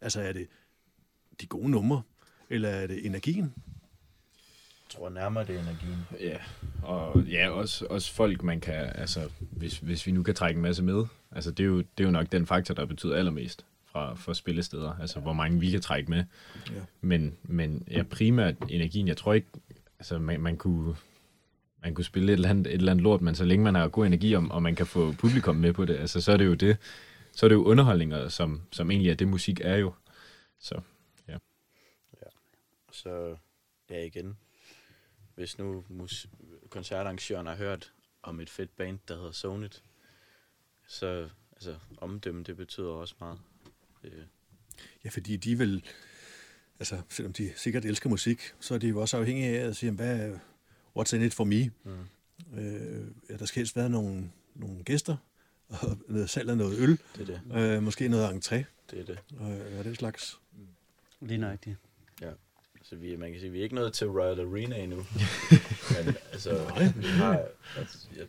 Altså 0.00 0.20
er 0.20 0.32
det 0.32 0.48
de 1.40 1.46
gode 1.46 1.70
numre, 1.70 2.02
eller 2.50 2.68
er 2.68 2.86
det 2.86 3.06
energien? 3.06 3.54
Jeg 4.92 4.98
tror 4.98 5.08
nærmere, 5.08 5.46
det 5.46 5.56
er 5.56 5.60
energien. 5.60 5.98
Ja, 6.20 6.36
og 6.82 7.22
ja, 7.22 7.50
også, 7.50 7.86
også 7.86 8.12
folk, 8.12 8.42
man 8.42 8.60
kan, 8.60 8.92
altså, 8.94 9.30
hvis, 9.38 9.78
hvis 9.78 10.06
vi 10.06 10.12
nu 10.12 10.22
kan 10.22 10.34
trække 10.34 10.58
en 10.58 10.62
masse 10.62 10.82
med, 10.82 11.04
altså, 11.30 11.50
det 11.50 11.62
er 11.62 11.66
jo, 11.66 11.78
det 11.78 12.00
er 12.00 12.04
jo 12.04 12.10
nok 12.10 12.32
den 12.32 12.46
faktor, 12.46 12.74
der 12.74 12.86
betyder 12.86 13.16
allermest 13.16 13.66
fra, 13.84 14.14
for 14.14 14.32
spillesteder, 14.32 14.96
altså, 15.00 15.20
hvor 15.20 15.32
mange 15.32 15.60
vi 15.60 15.70
kan 15.70 15.80
trække 15.80 16.10
med. 16.10 16.24
Ja. 16.70 16.80
Men, 17.00 17.36
men 17.42 17.84
ja, 17.90 18.02
primært 18.02 18.54
energien, 18.68 19.08
jeg 19.08 19.16
tror 19.16 19.32
ikke, 19.32 19.48
altså, 19.98 20.18
man, 20.18 20.40
man 20.40 20.56
kunne, 20.56 20.96
man 21.82 21.94
kunne 21.94 22.04
spille 22.04 22.32
et 22.32 22.36
eller, 22.36 22.48
andet, 22.48 22.66
et 22.66 22.72
eller 22.72 22.92
andet 22.92 23.02
lort, 23.02 23.20
men 23.20 23.34
så 23.34 23.44
længe 23.44 23.64
man 23.64 23.74
har 23.74 23.88
god 23.88 24.06
energi, 24.06 24.34
om, 24.34 24.50
og 24.50 24.62
man 24.62 24.74
kan 24.74 24.86
få 24.86 25.12
publikum 25.12 25.56
med 25.56 25.72
på 25.72 25.84
det, 25.84 25.96
altså, 25.96 26.20
så 26.20 26.32
er 26.32 26.36
det 26.36 26.46
jo 26.46 26.54
det, 26.54 26.76
så 27.32 27.46
er 27.46 27.48
det 27.48 27.54
jo 27.54 27.64
underholdninger, 27.64 28.28
som, 28.28 28.62
som 28.72 28.90
egentlig 28.90 29.10
er 29.10 29.14
det, 29.14 29.28
musik 29.28 29.60
er 29.64 29.76
jo. 29.76 29.94
Så 30.58 30.80
Så 32.92 33.36
ja, 33.90 34.04
igen. 34.04 34.36
Hvis 35.34 35.58
nu 35.58 35.84
mus- 35.88 36.26
koncertarrangøren 36.70 37.46
har 37.46 37.56
hørt 37.56 37.92
om 38.22 38.40
et 38.40 38.50
fedt 38.50 38.76
band, 38.76 38.98
der 39.08 39.16
hedder 39.16 39.32
Sonit, 39.32 39.82
så 40.86 41.28
altså, 41.52 41.76
omdømme, 41.96 42.42
det 42.42 42.56
betyder 42.56 42.88
også 42.88 43.14
meget. 43.20 43.38
Det, 44.02 44.28
Ja, 45.04 45.10
fordi 45.10 45.36
de 45.36 45.58
vil, 45.58 45.84
altså 46.78 47.02
selvom 47.08 47.32
de 47.32 47.52
sikkert 47.56 47.84
elsker 47.84 48.10
musik, 48.10 48.40
så 48.60 48.74
er 48.74 48.78
de 48.78 48.88
jo 48.88 49.00
også 49.00 49.16
afhængige 49.16 49.58
af 49.58 49.66
at 49.66 49.76
sige, 49.76 49.92
hvad, 49.92 50.38
what's 50.98 51.16
in 51.16 51.22
it 51.22 51.34
for 51.34 51.44
me? 51.44 51.70
mm, 51.84 52.06
Øh, 52.58 53.06
ja, 53.30 53.36
der 53.36 53.46
skal 53.46 53.60
helst 53.60 53.76
være 53.76 53.90
nogle, 53.90 54.30
nogle 54.54 54.82
gæster, 54.84 55.16
og 55.68 55.98
noget 56.08 56.30
salg 56.30 56.50
af 56.50 56.56
noget 56.56 56.78
øl, 56.78 56.90
det 57.16 57.30
er 57.30 57.40
det. 57.54 57.76
øh, 57.76 57.82
måske 57.82 58.08
noget 58.08 58.28
entré, 58.28 58.64
Det 58.90 59.00
er 59.00 59.04
det. 59.04 59.18
øh, 59.40 59.78
og 59.78 59.84
den 59.84 59.94
slags. 59.94 60.40
Lige 61.20 61.38
nøjagtigt. 61.38 61.76
Så 62.84 62.96
vi, 62.96 63.16
man 63.16 63.30
kan 63.30 63.40
sige, 63.40 63.52
vi 63.52 63.58
er 63.58 63.62
ikke 63.62 63.74
nået 63.74 63.92
til 63.92 64.06
Royal 64.10 64.40
Arena 64.40 64.82
endnu. 64.82 64.96
Men 66.04 66.16
altså, 66.32 66.90
vi 66.96 67.06
har, 67.06 67.48
altså 67.76 68.08
jeg, 68.16 68.26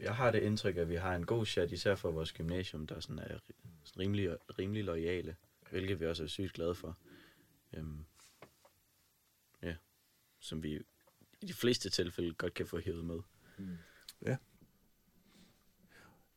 jeg 0.00 0.14
har 0.14 0.30
det 0.30 0.42
indtryk, 0.42 0.76
at 0.76 0.88
vi 0.88 0.94
har 0.96 1.14
en 1.16 1.26
god 1.26 1.46
chat, 1.46 1.72
især 1.72 1.94
for 1.94 2.10
vores 2.10 2.32
gymnasium, 2.32 2.86
der 2.86 3.00
sådan 3.00 3.18
er 3.18 3.38
sådan 3.84 4.00
rimelig, 4.02 4.36
rimelig 4.58 4.84
lojale, 4.84 5.36
hvilket 5.70 6.00
vi 6.00 6.06
også 6.06 6.22
er 6.22 6.26
sygt 6.26 6.52
glade 6.52 6.74
for. 6.74 6.96
Øhm, 7.72 8.04
ja, 9.62 9.74
som 10.40 10.62
vi 10.62 10.78
i 11.40 11.46
de 11.46 11.54
fleste 11.54 11.90
tilfælde 11.90 12.34
godt 12.34 12.54
kan 12.54 12.66
få 12.66 12.80
hævet 12.80 13.04
med. 13.04 13.18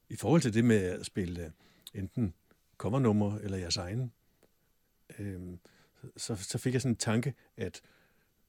I 0.09 0.15
forhold 0.15 0.41
til 0.41 0.53
det 0.53 0.65
med 0.65 0.75
at 0.75 1.05
spille 1.05 1.45
øh, 1.45 1.51
enten 1.93 2.33
covernummer 2.77 3.37
eller 3.37 3.57
jeres 3.57 3.77
egen, 3.77 4.13
øh, 5.19 5.41
så, 6.17 6.35
så 6.35 6.57
fik 6.57 6.73
jeg 6.73 6.81
sådan 6.81 6.91
en 6.91 6.97
tanke, 6.97 7.33
at, 7.57 7.81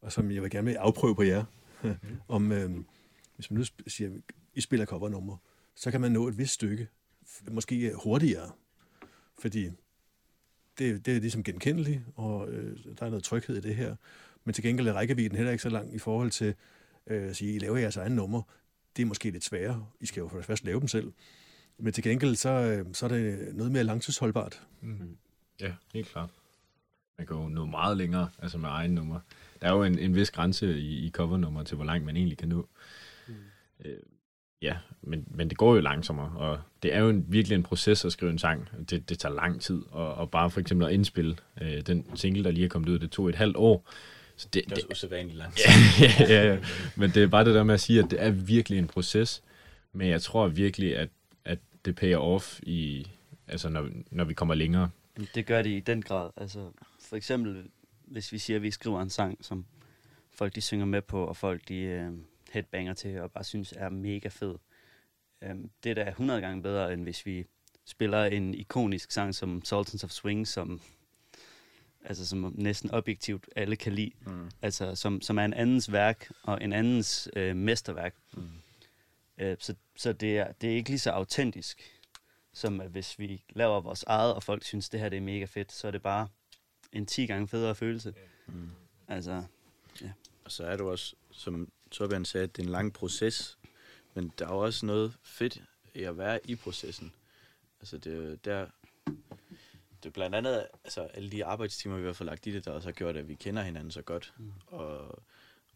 og 0.01 0.13
som 0.13 0.31
jeg 0.31 0.43
vil 0.43 0.51
gerne 0.51 0.67
vil 0.67 0.75
afprøve 0.75 1.17
på 1.17 1.23
jer, 1.23 1.45
om 2.29 2.53
øh, 2.53 2.71
hvis 3.35 3.51
man 3.51 3.59
nu 3.59 3.65
siger, 3.87 4.11
I 4.55 4.61
spiller 4.61 4.87
covernummer, 4.87 5.37
så 5.75 5.91
kan 5.91 6.01
man 6.01 6.13
nå 6.13 6.29
et 6.29 6.39
vist 6.39 6.55
stykke, 6.55 6.89
måske 7.51 7.95
hurtigere, 7.95 8.53
fordi 9.39 9.71
det, 10.79 11.07
det 11.07 11.17
er 11.17 11.21
ligesom 11.21 11.45
genkendeligt, 11.45 12.03
og 12.15 12.51
øh, 12.51 12.79
der 12.99 13.07
er 13.07 13.11
noget 13.11 13.25
tryghed 13.25 13.57
i 13.57 13.61
det 13.61 13.77
her. 13.77 13.97
Men 14.45 14.55
til 14.55 14.65
gengæld 14.65 14.89
er 14.89 14.93
rækkevidden 14.93 15.37
heller 15.37 15.53
ikke 15.53 15.63
så 15.63 15.69
lang 15.69 15.95
i 15.95 15.99
forhold 15.99 16.31
til 16.31 16.55
øh, 17.07 17.31
at 17.31 17.37
sige, 17.37 17.55
I 17.55 17.59
laver 17.59 17.77
jeres 17.77 17.97
egen 17.97 18.13
nummer. 18.13 18.43
Det 18.97 19.03
er 19.03 19.07
måske 19.07 19.31
lidt 19.31 19.45
sværere. 19.45 19.87
I 20.01 20.07
skal 20.07 20.21
jo 20.21 20.29
for 20.29 20.37
det 20.37 20.47
første 20.47 20.67
lave 20.67 20.81
dem 20.81 20.89
selv. 20.89 21.13
Men 21.79 21.93
til 21.93 22.05
gengæld, 22.05 22.35
så, 22.37 22.51
øh, 22.51 22.87
så 22.93 23.07
er 23.07 23.09
det 23.09 23.55
noget 23.55 23.73
mere 23.73 23.85
langtidsholdbart. 23.85 24.63
Ja, 25.61 25.73
helt 25.95 26.09
klart. 26.09 26.31
Man 27.19 27.27
kan 27.27 27.37
jo 27.37 27.49
nå 27.49 27.67
meget 27.67 27.97
længere, 27.97 28.29
altså 28.39 28.59
med 28.59 28.69
egen 28.69 28.91
nummer. 28.91 29.21
Der 29.61 29.69
er 29.69 29.73
jo 29.73 29.83
en, 29.83 29.99
en 29.99 30.15
vis 30.15 30.31
grænse 30.31 30.79
i, 30.79 31.07
i 31.07 31.11
covernummer 31.11 31.63
til, 31.63 31.77
hvor 31.77 31.85
langt 31.85 32.05
man 32.05 32.17
egentlig 32.17 32.39
kan 32.39 32.49
nå. 32.49 32.69
Mm. 33.29 33.35
Øh, 33.85 33.97
ja, 34.63 34.77
men, 35.03 35.25
men 35.31 35.51
det 35.51 35.59
går 35.59 35.75
jo 35.75 35.81
langsommere, 35.81 36.33
og 36.37 36.61
det 36.83 36.95
er 36.95 37.01
jo 37.01 37.09
en, 37.09 37.25
virkelig 37.29 37.57
en 37.57 37.63
proces 37.63 38.05
at 38.05 38.13
skrive 38.13 38.33
en 38.33 38.39
sang. 38.39 38.69
Det, 38.91 39.09
det 39.09 39.19
tager 39.19 39.35
lang 39.35 39.61
tid, 39.61 39.83
og, 39.91 40.15
og 40.15 40.31
bare 40.31 40.51
for 40.51 40.61
eksempel 40.61 40.87
at 40.87 40.93
indspille 40.93 41.37
øh, 41.63 41.81
den 41.81 42.17
single, 42.17 42.45
der 42.45 42.51
lige 42.51 42.65
er 42.65 42.69
kommet 42.69 42.89
ud, 42.89 42.99
det 42.99 43.11
tog 43.11 43.29
et 43.29 43.35
halvt 43.35 43.57
år. 43.57 43.91
Så 44.37 44.49
det, 44.53 44.65
Det 44.65 44.73
er 44.73 44.77
også 44.77 44.87
usædvanligt 44.91 45.39
langt. 45.39 45.61
ja, 46.01 46.27
ja, 46.29 46.53
ja. 46.53 46.59
Men 46.97 47.11
det 47.11 47.23
er 47.23 47.27
bare 47.27 47.45
det 47.45 47.55
der 47.55 47.63
med 47.63 47.75
at 47.75 47.81
sige, 47.81 47.99
at 47.99 48.11
det 48.11 48.23
er 48.23 48.31
virkelig 48.31 48.79
en 48.79 48.87
proces. 48.87 49.43
Men 49.93 50.09
jeg 50.09 50.23
tror 50.23 50.49
virkelig, 50.49 50.97
at, 50.97 51.09
at 51.45 51.59
det 51.85 51.97
payer 51.97 52.19
off, 52.19 52.61
i, 52.63 53.07
altså 53.49 53.69
når, 53.69 53.89
når 54.11 54.25
vi 54.25 54.35
kommer 54.35 54.55
længere. 54.55 54.91
Det 55.35 55.47
gør 55.47 55.63
det 55.63 55.71
i 55.71 55.81
den 55.81 56.03
grad. 56.03 56.31
Altså, 56.37 56.71
for 57.01 57.17
eksempel, 57.17 57.65
hvis 58.05 58.33
vi 58.33 58.39
siger, 58.39 58.57
at 58.57 58.63
vi 58.63 58.71
skriver 58.71 59.03
en 59.03 59.11
sang, 59.11 59.45
som 59.45 59.67
folk 60.35 60.55
de 60.55 60.61
synger 60.61 60.87
med 60.87 61.03
på, 61.03 61.25
og 61.25 61.37
folk 61.37 61.69
de 61.69 61.77
øh, 61.77 62.13
headbanger 62.53 62.95
til, 62.95 63.21
og 63.21 63.33
bare 63.33 63.45
synes 63.45 63.75
er 63.77 63.89
mega 63.89 64.29
fed. 64.29 64.55
Øhm, 65.43 65.71
det 65.85 65.91
er 65.91 65.95
da 65.95 66.09
100 66.09 66.41
gange 66.41 66.63
bedre, 66.63 66.93
end 66.93 67.03
hvis 67.03 67.27
vi 67.27 67.45
spiller 67.85 68.25
en 68.25 68.55
ikonisk 68.55 69.11
sang 69.11 69.35
som 69.35 69.65
Sultans 69.65 70.05
of 70.05 70.11
Swing, 70.11 70.49
som, 70.49 70.81
altså, 72.05 72.27
som 72.27 72.53
næsten 72.57 72.91
objektivt 72.91 73.49
alle 73.57 73.77
kan 73.77 73.93
lide. 73.93 74.11
Mm. 74.27 74.51
Altså, 74.63 74.95
som, 74.95 75.21
som 75.21 75.39
er 75.39 75.45
en 75.45 75.55
andens 75.55 75.93
værk, 75.93 76.31
og 76.43 76.59
en 76.63 76.73
andens 76.73 77.29
øh, 77.37 77.57
mesterværk. 77.57 78.15
Mm. 78.33 78.43
Øh, 79.39 79.57
så 79.61 79.75
så 79.97 80.13
det, 80.13 80.39
er, 80.39 80.53
det 80.53 80.71
er 80.71 80.75
ikke 80.75 80.91
lige 80.91 80.99
så 80.99 81.11
autentisk, 81.11 81.83
som 82.53 82.81
at 82.81 82.91
hvis 82.91 83.19
vi 83.19 83.43
laver 83.51 83.81
vores 83.81 84.03
eget, 84.03 84.35
og 84.35 84.43
folk 84.43 84.65
synes, 84.65 84.89
det 84.89 85.01
her 85.01 85.09
det 85.09 85.17
er 85.17 85.21
mega 85.21 85.45
fedt, 85.45 85.73
så 85.73 85.87
er 85.87 85.91
det 85.91 86.03
bare 86.03 86.29
en 86.93 87.07
10 87.07 87.27
gange 87.27 87.49
federe 87.49 87.75
følelse. 87.75 88.15
Mm. 88.47 88.71
Altså, 89.09 89.43
Og 90.45 90.53
så 90.53 90.65
er 90.65 90.77
det 90.77 90.81
også, 90.81 91.15
som 91.31 91.73
Torbjørn 91.91 92.25
sagde, 92.25 92.45
at 92.45 92.57
det 92.57 92.63
er 92.63 92.67
en 92.67 92.73
lang 92.73 92.93
proces, 92.93 93.59
men 94.15 94.33
der 94.39 94.45
er 94.45 94.51
også 94.51 94.87
noget 94.87 95.17
fedt 95.23 95.63
i 95.95 96.03
at 96.03 96.19
være 96.19 96.41
i 96.45 96.55
processen. 96.55 97.13
Altså 97.81 97.99
det 97.99 98.13
er 98.13 98.17
jo 98.17 98.35
der, 98.35 98.67
det 100.05 100.11
er 100.11 100.13
blandt 100.13 100.37
andet 100.37 100.67
altså 100.85 101.01
alle 101.01 101.31
de 101.31 101.45
arbejdstimer, 101.45 101.99
vi 101.99 102.07
har 102.07 102.13
fået 102.13 102.27
lagt 102.27 102.47
i 102.47 102.53
det, 102.53 102.65
der 102.65 102.71
også 102.71 102.89
har 102.89 102.93
gjort, 102.93 103.17
at 103.17 103.29
vi 103.29 103.35
kender 103.35 103.63
hinanden 103.63 103.91
så 103.91 104.03
godt. 104.03 104.35
Mm. 104.39 104.53
Og, 104.67 105.23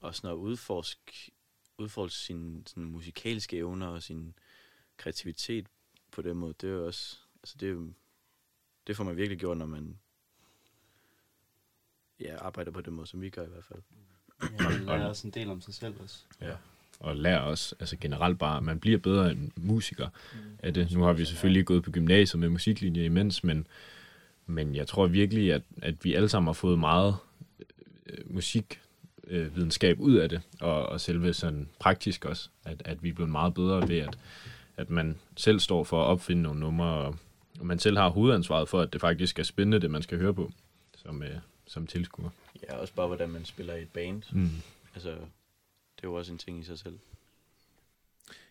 og 0.01 0.15
sådan 0.15 0.31
at 0.31 0.35
udforske, 0.35 1.33
udforske 1.79 2.19
sine 2.19 2.63
sådan 2.67 2.85
musikalske 2.85 3.57
evner 3.57 3.87
og 3.87 4.03
sin 4.03 4.35
kreativitet 4.97 5.67
på 6.11 6.23
den 6.23 6.37
måde, 6.37 6.55
det 6.61 6.69
er 6.69 6.73
jo 6.73 6.87
også, 6.87 7.19
altså 7.43 7.57
det, 7.61 7.69
er 7.69 7.73
jo, 7.73 7.93
det 8.87 8.97
får 8.97 9.05
man 9.05 9.17
virkelig 9.17 9.39
gjort, 9.39 9.57
når 9.57 9.67
man 9.67 9.99
ja, 12.21 12.37
arbejder 12.37 12.71
på 12.71 12.81
den 12.81 12.93
måde, 12.93 13.07
som 13.07 13.21
vi 13.21 13.31
gør 13.31 13.45
i 13.45 13.49
hvert 13.49 13.65
fald. 13.65 13.83
Ja, 14.43 14.69
man 14.69 14.85
lærer 14.85 15.07
også 15.07 15.27
en 15.27 15.33
del 15.33 15.51
om 15.51 15.61
sig 15.61 15.75
selv 15.75 15.95
også. 16.01 16.25
Ja. 16.41 16.57
Og 17.01 17.17
lærer 17.17 17.41
også, 17.41 17.75
altså 17.81 17.97
generelt 17.97 18.39
bare, 18.39 18.63
man 18.63 18.81
bliver 18.81 18.99
bedre 18.99 19.31
end 19.31 19.51
musiker 19.57 20.09
af 20.59 20.75
det. 20.75 20.93
Nu 20.93 21.03
har 21.03 21.13
vi 21.13 21.25
selvfølgelig 21.25 21.67
gået 21.67 21.85
på 21.85 21.91
gymnasiet 21.91 22.41
med 22.41 22.49
musiklinje 22.49 23.05
imens, 23.05 23.45
men, 23.45 23.67
men 24.49 24.75
jeg 24.75 24.87
tror 24.87 25.07
virkelig, 25.07 25.53
at, 25.53 25.63
at 25.83 26.05
vi 26.05 26.15
alle 26.15 26.29
sammen 26.29 26.47
har 26.47 26.53
fået 26.53 26.79
meget 26.79 27.17
øh, 28.07 28.35
musikvidenskab 28.35 30.01
ud 30.01 30.15
af 30.15 30.29
det, 30.29 30.41
og, 30.61 30.87
og 30.87 31.01
selve 31.01 31.35
sådan 31.35 31.69
praktisk 31.79 32.25
også, 32.25 32.49
at, 32.65 32.83
at 32.85 33.03
vi 33.03 33.09
er 33.09 33.13
blevet 33.13 33.31
meget 33.31 33.55
bedre 33.55 33.89
ved, 33.89 33.99
at, 33.99 34.19
at 34.77 34.91
man 34.91 35.19
selv 35.37 35.61
står 35.61 35.85
for 35.85 36.03
at 36.03 36.07
opfinde 36.07 36.43
nogle 36.43 36.61
numre, 36.61 36.87
og, 36.87 37.17
og 37.61 37.67
man 37.67 37.79
selv 37.79 37.97
har 37.97 38.09
hovedansvaret 38.09 38.69
for, 38.69 38.81
at 38.81 38.93
det 38.93 39.01
faktisk 39.01 39.39
er 39.39 39.43
spændende, 39.43 39.81
det 39.81 39.91
man 39.91 40.03
skal 40.03 40.19
høre 40.19 40.35
på, 40.35 40.53
som, 40.97 41.23
øh, 41.23 41.37
som 41.67 41.87
tilskuer. 41.87 42.31
Ja, 42.69 42.77
også 42.77 42.95
bare 42.95 43.07
hvordan 43.07 43.31
man 43.31 43.45
spiller 43.45 43.75
i 43.75 43.83
et 43.83 43.89
band. 43.89 44.23
Mm. 44.33 44.51
Altså, 44.95 45.11
det 45.11 46.05
er 46.05 46.09
jo 46.09 46.15
også 46.15 46.33
en 46.33 46.39
ting 46.39 46.61
i 46.61 46.65
sig 46.65 46.79
selv. 46.79 46.99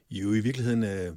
I 0.10 0.22
jo 0.22 0.34
i 0.34 0.40
virkeligheden, 0.40 0.84
øh, 0.84 1.14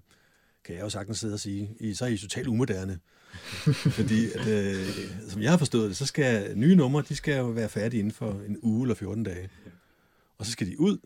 kan 0.64 0.74
jeg 0.74 0.82
jo 0.82 0.90
sagtens 0.90 1.18
sidde 1.18 1.34
og 1.34 1.40
sige, 1.40 1.70
I, 1.80 1.94
så 1.94 2.04
er 2.04 2.08
I 2.08 2.16
totalt 2.16 2.46
umoderne. 2.46 3.00
Fordi, 3.98 4.32
at, 4.32 4.46
øh, 4.46 4.86
som 5.28 5.42
jeg 5.42 5.50
har 5.50 5.58
forstået 5.58 5.88
det, 5.88 5.96
så 5.96 6.06
skal 6.06 6.58
nye 6.58 6.74
numre, 6.76 7.04
de 7.08 7.16
skal 7.16 7.38
jo 7.38 7.46
være 7.46 7.68
færdige 7.68 7.98
inden 7.98 8.12
for 8.12 8.40
en 8.48 8.58
uge 8.62 8.84
eller 8.84 8.94
14 8.94 9.24
dage. 9.24 9.48
Og 10.38 10.46
så 10.46 10.52
skal 10.52 10.66
de 10.66 10.80
ud, 10.80 10.98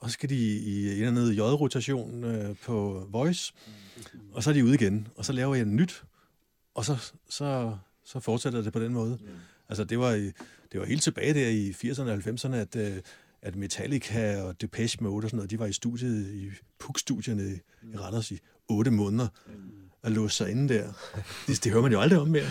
og 0.00 0.10
så 0.10 0.12
skal 0.12 0.28
de 0.28 0.36
i 0.58 0.86
en 0.86 0.92
eller 0.92 1.08
anden 1.08 1.34
J-rotation 1.34 2.24
øh, 2.24 2.56
på 2.56 3.06
Voice, 3.10 3.52
og 4.32 4.42
så 4.42 4.50
er 4.50 4.54
de 4.54 4.64
ude 4.64 4.74
igen, 4.74 5.08
og 5.16 5.24
så 5.24 5.32
laver 5.32 5.54
jeg 5.54 5.64
nyt, 5.64 6.02
og 6.74 6.84
så, 6.84 7.12
så, 7.28 7.76
så 8.04 8.20
fortsætter 8.20 8.62
det 8.62 8.72
på 8.72 8.80
den 8.80 8.92
måde. 8.92 9.18
Altså, 9.68 9.84
det 9.84 9.98
var, 9.98 10.10
det 10.72 10.80
var 10.80 10.84
helt 10.84 11.02
tilbage 11.02 11.34
der 11.34 11.48
i 11.48 11.70
80'erne 11.70 12.10
og 12.10 12.14
90'erne, 12.14 12.54
at, 12.54 12.76
øh, 12.76 12.96
at 13.42 13.56
Metallica 13.56 14.42
og 14.42 14.60
Depeche 14.60 15.04
Mode 15.04 15.24
og 15.24 15.30
sådan 15.30 15.36
noget, 15.36 15.50
de 15.50 15.58
var 15.58 15.66
i 15.66 15.72
studiet, 15.72 16.34
i 16.34 16.50
PUK-studierne 16.78 17.42
i, 17.42 17.54
i 17.92 17.96
Randers 17.96 18.30
i 18.30 18.38
otte 18.68 18.90
måneder 18.90 19.28
og 20.02 20.10
låse 20.10 20.36
sig 20.36 20.50
inde 20.50 20.74
der. 20.74 20.84
Det, 21.46 21.64
det 21.64 21.72
hører 21.72 21.82
man 21.82 21.92
jo 21.92 22.00
aldrig 22.00 22.18
om 22.18 22.28
mere. 22.28 22.44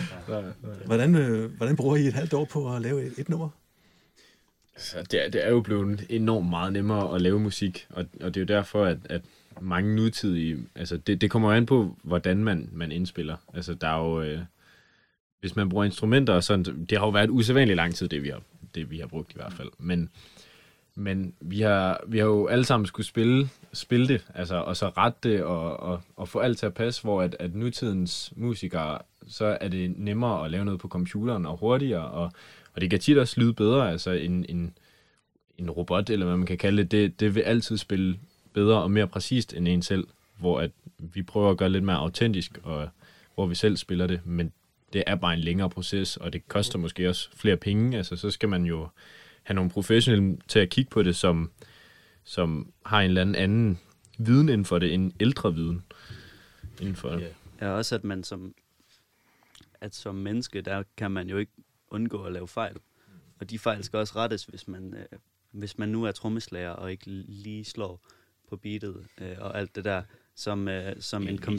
Hvordan, 0.86 1.14
øh, 1.14 1.56
hvordan 1.56 1.76
bruger 1.76 1.96
I 1.96 2.06
et 2.06 2.14
halvt 2.14 2.34
år 2.34 2.44
på 2.44 2.74
at 2.74 2.82
lave 2.82 3.06
et, 3.06 3.12
et 3.18 3.28
nummer? 3.28 3.48
Så 4.76 4.96
det, 5.10 5.24
er, 5.24 5.30
det 5.30 5.46
er 5.46 5.50
jo 5.50 5.60
blevet 5.60 6.06
enormt 6.10 6.50
meget 6.50 6.72
nemmere 6.72 7.14
at 7.14 7.22
lave 7.22 7.40
musik, 7.40 7.86
og, 7.90 8.04
og 8.20 8.34
det 8.34 8.36
er 8.36 8.54
jo 8.54 8.58
derfor, 8.58 8.84
at, 8.84 8.98
at 9.04 9.22
mange 9.60 9.96
nutidige... 9.96 10.58
Altså, 10.74 10.96
det, 10.96 11.20
det 11.20 11.30
kommer 11.30 11.50
jo 11.50 11.56
an 11.56 11.66
på, 11.66 11.96
hvordan 12.02 12.44
man, 12.44 12.68
man 12.72 12.92
indspiller. 12.92 13.36
Altså, 13.54 13.74
der 13.74 13.88
er 13.88 13.98
jo... 13.98 14.22
Øh, 14.22 14.40
hvis 15.40 15.56
man 15.56 15.68
bruger 15.68 15.84
instrumenter 15.84 16.34
og 16.34 16.44
sådan... 16.44 16.86
Det 16.90 16.98
har 16.98 17.06
jo 17.06 17.10
været 17.10 17.30
usædvanligt 17.30 17.76
lang 17.76 17.94
tid, 17.94 18.08
det 18.08 18.22
vi 18.22 18.28
har, 18.28 18.42
det 18.74 18.90
vi 18.90 18.98
har 18.98 19.06
brugt 19.06 19.30
i 19.30 19.34
hvert 19.36 19.52
fald. 19.52 19.68
Men, 19.78 20.10
men 20.94 21.34
vi, 21.40 21.60
har, 21.60 22.00
vi 22.06 22.18
har 22.18 22.26
jo 22.26 22.46
alle 22.46 22.64
sammen 22.64 22.86
skulle 22.86 23.06
spille, 23.06 23.48
spille 23.72 24.08
det, 24.08 24.26
altså, 24.34 24.56
og 24.56 24.76
så 24.76 24.88
rette 24.88 25.18
det, 25.22 25.42
og, 25.42 25.80
og, 25.80 26.02
og 26.16 26.28
få 26.28 26.38
alt 26.38 26.58
til 26.58 26.66
at 26.66 26.74
passe, 26.74 27.02
hvor 27.02 27.22
at, 27.22 27.36
at 27.40 27.54
nutidens 27.54 28.32
musikere, 28.36 28.98
så 29.28 29.58
er 29.60 29.68
det 29.68 29.98
nemmere 29.98 30.44
at 30.44 30.50
lave 30.50 30.64
noget 30.64 30.80
på 30.80 30.88
computeren 30.88 31.46
og 31.46 31.56
hurtigere, 31.56 32.10
og, 32.10 32.32
og 32.74 32.80
det 32.80 32.90
kan 32.90 33.00
tit 33.00 33.18
også 33.18 33.40
lyde 33.40 33.54
bedre, 33.54 33.90
altså 33.90 34.10
en, 34.10 34.46
en, 34.48 34.74
en 35.58 35.70
robot, 35.70 36.10
eller 36.10 36.26
hvad 36.26 36.36
man 36.36 36.46
kan 36.46 36.58
kalde 36.58 36.82
det, 36.82 36.90
det, 36.90 37.20
det 37.20 37.34
vil 37.34 37.40
altid 37.40 37.76
spille 37.76 38.18
bedre 38.52 38.82
og 38.82 38.90
mere 38.90 39.06
præcist 39.06 39.54
end 39.54 39.68
en 39.68 39.82
selv, 39.82 40.06
hvor 40.38 40.60
at 40.60 40.70
vi 40.98 41.22
prøver 41.22 41.50
at 41.50 41.56
gøre 41.56 41.70
lidt 41.70 41.84
mere 41.84 41.96
autentisk, 41.96 42.58
og 42.62 42.88
hvor 43.34 43.46
vi 43.46 43.54
selv 43.54 43.76
spiller 43.76 44.06
det, 44.06 44.20
men 44.24 44.52
det 44.92 45.04
er 45.06 45.14
bare 45.14 45.34
en 45.34 45.40
længere 45.40 45.70
proces, 45.70 46.16
og 46.16 46.32
det 46.32 46.48
koster 46.48 46.78
måske 46.78 47.08
også 47.08 47.28
flere 47.36 47.56
penge, 47.56 47.96
altså 47.96 48.16
så 48.16 48.30
skal 48.30 48.48
man 48.48 48.64
jo 48.64 48.88
have 49.42 49.54
nogle 49.54 49.70
professionelle 49.70 50.38
til 50.48 50.58
at 50.58 50.70
kigge 50.70 50.90
på 50.90 51.02
det, 51.02 51.16
som, 51.16 51.50
som 52.24 52.72
har 52.86 53.00
en 53.00 53.08
eller 53.08 53.20
anden 53.20 53.34
anden 53.34 53.78
viden 54.18 54.48
inden 54.48 54.64
for 54.64 54.78
det, 54.78 54.94
en 54.94 55.12
ældre 55.20 55.54
viden 55.54 55.82
inden 56.80 56.96
for 56.96 57.08
det. 57.10 57.34
Ja. 57.60 57.68
Også 57.68 57.94
at 57.94 58.04
man 58.04 58.24
som, 58.24 58.54
at 59.80 59.94
som 59.94 60.14
menneske, 60.14 60.60
der 60.60 60.82
kan 60.96 61.10
man 61.10 61.28
jo 61.28 61.36
ikke 61.36 61.52
undgå 61.90 62.22
at 62.22 62.32
lave 62.32 62.48
fejl. 62.48 62.76
Og 63.40 63.50
de 63.50 63.58
fejl 63.58 63.84
skal 63.84 63.98
også 63.98 64.12
rettes, 64.16 64.44
hvis 64.44 64.68
man, 64.68 64.94
øh, 64.94 65.18
hvis 65.52 65.78
man 65.78 65.88
nu 65.88 66.04
er 66.04 66.12
trommeslager 66.12 66.70
og 66.70 66.90
ikke 66.90 67.06
lige 67.28 67.64
slår 67.64 68.00
på 68.48 68.56
beatet 68.56 68.96
øh, 69.20 69.36
og 69.38 69.58
alt 69.58 69.76
det 69.76 69.84
der, 69.84 70.02
som, 70.36 70.68
øh, 70.68 70.96
som 71.00 71.28
en 71.28 71.38
kom- 71.38 71.58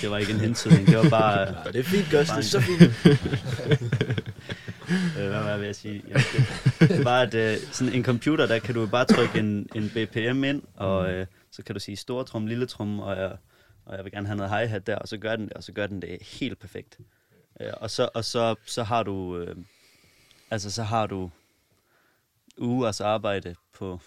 Det 0.00 0.10
var 0.10 0.18
ikke 0.18 0.32
en 0.32 0.40
hentydning, 0.40 0.86
det 0.86 0.96
var 0.96 1.10
bare... 1.10 1.56
Og 1.66 1.72
det 1.72 1.78
er 1.78 1.84
fint, 1.84 2.12
er 2.12 2.24
så 2.40 2.60
fint. 2.60 2.82
øh, 4.90 5.28
hvad 5.28 5.42
var 5.42 5.50
jeg 5.50 5.60
ved 5.60 5.68
at 5.68 5.76
sige? 5.76 6.02
Ja, 6.08 6.14
det, 6.14 6.88
det 6.88 7.04
bare, 7.04 7.22
at 7.22 7.34
øh, 7.34 7.56
sådan 7.72 7.94
en 7.94 8.04
computer, 8.04 8.46
der 8.46 8.58
kan 8.58 8.74
du 8.74 8.86
bare 8.86 9.04
trykke 9.04 9.38
en, 9.38 9.68
en 9.74 9.90
BPM 9.94 10.44
ind, 10.44 10.62
og 10.74 11.10
øh, 11.12 11.26
så 11.50 11.62
kan 11.62 11.74
du 11.74 11.80
sige 11.80 11.96
store 11.96 12.24
trum, 12.24 12.46
lille 12.46 12.66
trum, 12.66 13.00
og 13.00 13.16
jeg, 13.16 13.36
og 13.84 13.96
jeg 13.96 14.04
vil 14.04 14.12
gerne 14.12 14.26
have 14.26 14.36
noget 14.36 14.50
hi-hat 14.50 14.86
der, 14.86 14.96
og 14.96 15.08
så 15.08 15.16
gør 15.18 15.36
den 15.36 15.44
det, 15.44 15.52
og 15.52 15.62
så 15.62 15.72
gør 15.72 15.86
den 15.86 16.02
det 16.02 16.22
helt 16.22 16.58
perfekt. 16.58 16.98
Øh, 17.60 17.72
og 17.76 17.90
så, 17.90 18.08
og 18.14 18.24
så, 18.24 18.54
så 18.66 18.82
har 18.82 19.02
du, 19.02 19.38
øh, 19.38 19.56
altså 20.50 20.70
så 20.70 20.82
har 20.82 21.06
du 21.06 21.30
ugers 22.58 23.00
arbejde 23.00 23.54
på, 23.72 24.00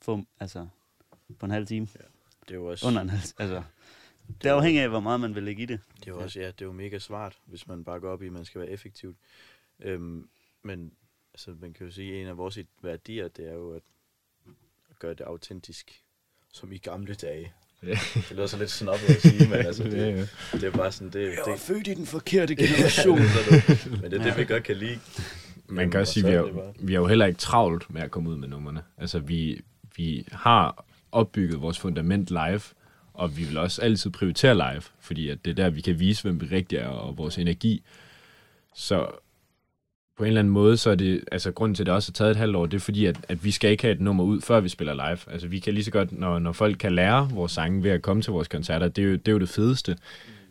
få, 0.00 0.24
altså, 0.40 0.66
på 1.38 1.46
en 1.46 1.52
halv 1.52 1.66
time, 1.66 1.86
Det 1.86 2.50
er 2.50 2.54
jo 2.54 2.66
også, 2.66 2.86
under 2.86 3.00
en 3.00 3.10
halv, 3.10 3.22
altså, 3.38 3.62
det 4.42 4.48
er 4.48 4.54
afhængigt 4.54 4.82
af, 4.82 4.88
hvor 4.88 5.00
meget 5.00 5.20
man 5.20 5.34
vil 5.34 5.42
lægge 5.42 5.62
i 5.62 5.66
det. 5.66 5.80
det 5.96 6.08
er 6.08 6.12
jo 6.12 6.20
også, 6.20 6.40
ja, 6.40 6.46
det 6.46 6.60
er 6.60 6.66
jo 6.66 6.72
mega 6.72 6.98
smart, 6.98 7.38
hvis 7.44 7.66
man 7.66 7.84
bare 7.84 8.00
går 8.00 8.12
op 8.12 8.22
i, 8.22 8.26
at 8.26 8.32
man 8.32 8.44
skal 8.44 8.60
være 8.60 8.70
effektiv. 8.70 9.16
Øhm, 9.82 10.28
men 10.64 10.92
altså, 11.34 11.50
man 11.60 11.72
kan 11.72 11.86
jo 11.86 11.92
sige, 11.92 12.14
at 12.14 12.20
en 12.22 12.26
af 12.28 12.36
vores 12.36 12.58
værdier, 12.82 13.28
det 13.28 13.48
er 13.48 13.54
jo 13.54 13.70
at, 13.72 13.82
at 14.90 14.98
gøre 14.98 15.14
det 15.14 15.20
autentisk, 15.20 16.02
som 16.52 16.72
i 16.72 16.78
gamle 16.78 17.14
dage. 17.14 17.52
Ja. 17.82 17.98
Det 18.14 18.30
lyder 18.30 18.46
så 18.46 18.58
lidt 18.58 18.70
snobbet 18.70 19.06
at 19.08 19.20
sige, 19.22 19.48
men 19.48 19.58
altså, 19.58 19.84
Ja, 19.88 19.90
det, 19.90 20.16
ja. 20.52 20.58
det 20.58 20.64
er 20.64 20.70
bare 20.70 20.92
sådan, 20.92 21.12
det, 21.12 21.38
det, 21.46 21.58
født 21.60 21.86
i 21.88 21.94
den 21.94 22.06
forkerte 22.06 22.56
generation. 22.66 23.18
det, 23.18 24.00
men 24.02 24.10
det 24.10 24.20
er 24.20 24.24
det, 24.24 24.36
vi 24.38 24.44
godt 24.44 24.64
kan 24.64 24.76
lide. 24.76 24.98
Man 25.66 25.76
kan 25.76 25.90
Jamen, 25.92 26.00
også 26.00 26.12
sige, 26.12 26.26
vi 26.26 26.32
er 26.32 26.52
bare- 26.52 26.74
vi 26.80 26.92
har 26.92 27.00
jo 27.00 27.06
heller 27.06 27.26
ikke 27.26 27.38
travlt 27.38 27.90
med 27.90 28.02
at 28.02 28.10
komme 28.10 28.30
ud 28.30 28.36
med 28.36 28.48
numrene. 28.48 28.82
Altså, 28.96 29.18
vi, 29.18 29.60
vi 29.96 30.26
har 30.32 30.84
opbygget 31.12 31.60
vores 31.60 31.78
fundament 31.78 32.30
live, 32.30 32.60
og 33.12 33.36
vi 33.36 33.44
vil 33.44 33.56
også 33.58 33.82
altid 33.82 34.10
prioritere 34.10 34.54
live, 34.54 34.82
fordi 35.00 35.28
at 35.28 35.44
det 35.44 35.50
er 35.50 35.54
der, 35.54 35.70
vi 35.70 35.80
kan 35.80 36.00
vise, 36.00 36.22
hvem 36.22 36.40
vi 36.40 36.46
rigtig 36.46 36.78
er, 36.78 36.86
og 36.88 37.18
vores 37.18 37.38
energi. 37.38 37.82
Så 38.74 39.10
på 40.18 40.24
en 40.24 40.28
eller 40.28 40.40
anden 40.40 40.52
måde, 40.52 40.76
så 40.76 40.90
er 40.90 40.94
det, 40.94 41.24
altså 41.32 41.52
grunden 41.52 41.74
til, 41.74 41.82
at 41.82 41.86
det 41.86 41.94
også 41.94 42.10
har 42.10 42.14
taget 42.14 42.30
et 42.30 42.36
halvt 42.36 42.56
år, 42.56 42.66
det 42.66 42.76
er 42.76 42.80
fordi, 42.80 43.06
at, 43.06 43.16
at 43.28 43.44
vi 43.44 43.50
skal 43.50 43.70
ikke 43.70 43.82
have 43.82 43.94
et 43.94 44.00
nummer 44.00 44.24
ud, 44.24 44.40
før 44.40 44.60
vi 44.60 44.68
spiller 44.68 44.94
live. 44.94 45.32
Altså 45.32 45.48
vi 45.48 45.58
kan 45.58 45.74
lige 45.74 45.84
så 45.84 45.90
godt, 45.90 46.12
når, 46.12 46.38
når 46.38 46.52
folk 46.52 46.78
kan 46.78 46.94
lære 46.94 47.30
vores 47.30 47.52
sange 47.52 47.82
ved 47.82 47.90
at 47.90 48.02
komme 48.02 48.22
til 48.22 48.32
vores 48.32 48.48
koncerter, 48.48 48.88
det 48.88 49.04
er 49.04 49.08
jo 49.08 49.12
det, 49.16 49.28
er 49.28 49.32
jo 49.32 49.38
det 49.38 49.48
fedeste. 49.48 49.98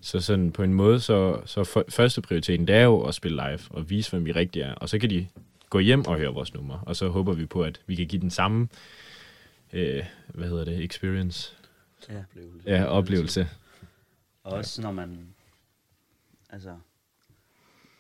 Så 0.02 0.20
sådan 0.20 0.52
på 0.52 0.64
en 0.64 0.74
måde, 0.74 1.00
så, 1.00 1.40
så 1.46 1.64
for, 1.64 1.86
første 1.90 2.22
prioriteten, 2.22 2.68
det 2.68 2.76
er 2.76 2.84
jo 2.84 3.02
at 3.02 3.16
spille 3.16 3.44
live 3.48 3.60
og 3.70 3.90
vise, 3.90 4.12
hvem 4.12 4.26
vi 4.26 4.32
rigtig 4.32 4.62
er. 4.62 4.74
Og 4.74 4.90
så 4.90 5.00
kan 5.00 5.10
de 5.10 5.28
gå 5.70 5.80
hjem 5.80 6.06
og 6.06 6.18
høre 6.18 6.34
vores 6.34 6.54
nummer. 6.54 6.80
Og 6.80 6.96
så 6.96 7.08
håber 7.08 7.34
vi 7.34 7.46
på, 7.46 7.62
at 7.62 7.80
vi 7.88 7.96
kan 7.96 8.08
give 8.08 8.22
den 8.22 8.32
samme, 8.32 8.68
øh, 9.74 10.04
hvad 10.28 10.48
hedder 10.50 10.66
det, 10.66 10.84
experience, 10.84 11.54
Ja. 12.10 12.24
ja, 12.66 12.86
oplevelse. 12.86 13.48
Og 14.44 14.52
også 14.54 14.82
når 14.82 14.92
man, 14.92 15.20
altså, 16.50 16.70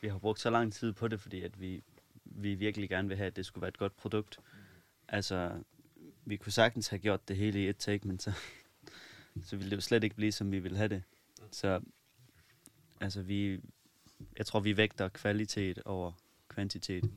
vi 0.02 0.08
har 0.08 0.20
brugt 0.20 0.40
så 0.40 0.50
lang 0.50 0.74
tid 0.74 0.94
på 0.94 1.08
det, 1.08 1.22
fordi 1.22 1.42
at 1.42 1.62
vi, 1.62 1.84
vi 2.26 2.56
virkelig 2.56 2.90
gerne 2.90 3.08
vil 3.08 3.18
have, 3.18 3.28
at 3.28 3.36
det 3.36 3.46
skulle 3.46 3.62
være 3.62 3.70
et 3.70 3.78
godt 3.78 3.98
produkt. 3.98 4.40
Altså, 5.08 5.64
vi 6.26 6.38
kunne 6.38 6.52
sagtens 6.52 6.88
have 6.88 7.00
gjort 7.00 7.28
det 7.28 7.36
hele 7.38 7.64
i 7.64 7.70
et 7.70 7.78
take, 7.78 8.08
men 8.08 8.20
så, 8.20 8.32
så 9.48 9.56
ville 9.56 9.70
det 9.70 9.76
jo 9.76 9.82
slet 9.82 10.04
ikke 10.04 10.16
blive, 10.16 10.32
som 10.32 10.52
vi 10.52 10.60
ville 10.60 10.78
have 10.78 10.90
det. 10.90 11.04
Så, 11.52 11.82
altså, 13.02 13.22
vi, 13.22 13.62
jeg 14.38 14.46
tror, 14.46 14.60
vi 14.60 14.78
vægter 14.78 15.08
kvalitet 15.10 15.80
over 15.86 16.12
kvantitet 16.50 17.12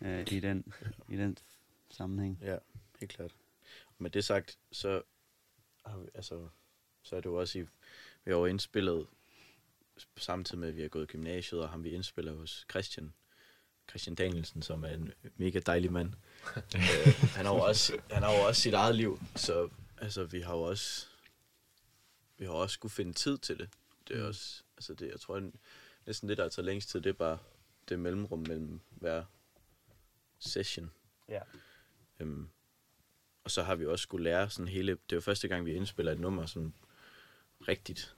øh, 0.00 0.26
i, 0.30 0.40
den, 0.40 0.72
i 1.08 1.16
den 1.16 1.38
sammenhæng. 1.90 2.38
Ja, 2.42 2.56
helt 3.00 3.12
klart. 3.12 3.34
Og 3.86 3.94
med 3.98 4.10
det 4.10 4.24
sagt, 4.24 4.58
så, 4.72 5.02
har 5.86 5.98
vi, 5.98 6.08
altså, 6.14 6.48
så 7.02 7.16
er 7.16 7.20
det 7.20 7.26
jo 7.26 7.40
også 7.40 7.58
i, 7.58 7.62
vi 8.24 8.30
har 8.30 8.36
jo 8.36 8.46
indspillet, 8.46 9.06
samtidig 10.16 10.58
med, 10.58 10.68
at 10.68 10.76
vi 10.76 10.82
har 10.82 10.88
gået 10.88 11.02
i 11.02 11.06
gymnasiet, 11.06 11.60
og 11.62 11.68
ham 11.68 11.84
vi 11.84 11.90
indspiller 11.90 12.32
hos 12.32 12.66
Christian, 12.70 13.14
Christian 13.88 14.14
Danielsen, 14.14 14.62
som 14.62 14.84
er 14.84 14.88
en 14.88 15.12
mega 15.36 15.60
dejlig 15.66 15.92
mand. 15.92 16.12
øh, 16.56 17.14
han, 17.36 17.46
har 17.46 17.54
jo 17.54 17.60
også, 17.60 17.98
han 18.10 18.22
har 18.22 18.32
jo 18.32 18.46
også 18.46 18.62
sit 18.62 18.74
eget 18.74 18.94
liv, 18.94 19.20
så 19.36 19.68
altså, 19.98 20.24
vi 20.24 20.40
har 20.40 20.54
jo 20.54 20.62
også, 20.62 21.06
vi 22.38 22.44
har 22.44 22.52
også 22.52 22.74
skulle 22.74 22.92
finde 22.92 23.12
tid 23.12 23.38
til 23.38 23.58
det. 23.58 23.68
Det 24.08 24.18
er 24.18 24.24
også, 24.24 24.62
altså 24.76 24.94
det, 24.94 25.10
jeg 25.10 25.20
tror, 25.20 25.40
det, 25.40 25.52
næsten 26.06 26.28
det, 26.28 26.38
der 26.38 26.48
tager 26.48 26.66
længst 26.66 26.88
tid, 26.88 27.00
det 27.00 27.10
er 27.10 27.14
bare 27.14 27.38
det 27.88 27.98
mellemrum 27.98 28.44
mellem 28.48 28.80
hver 28.90 29.24
session. 30.38 30.90
Ja. 31.28 31.40
Øhm, 32.20 32.48
og 33.44 33.50
så 33.50 33.62
har 33.62 33.74
vi 33.74 33.86
også 33.86 34.02
skulle 34.02 34.24
lære 34.24 34.50
sådan 34.50 34.68
hele... 34.68 34.92
Det 34.92 35.12
er 35.12 35.16
jo 35.16 35.20
første 35.20 35.48
gang, 35.48 35.66
vi 35.66 35.74
indspiller 35.74 36.12
et 36.12 36.20
nummer 36.20 36.46
sådan 36.46 36.74
rigtigt. 37.68 38.14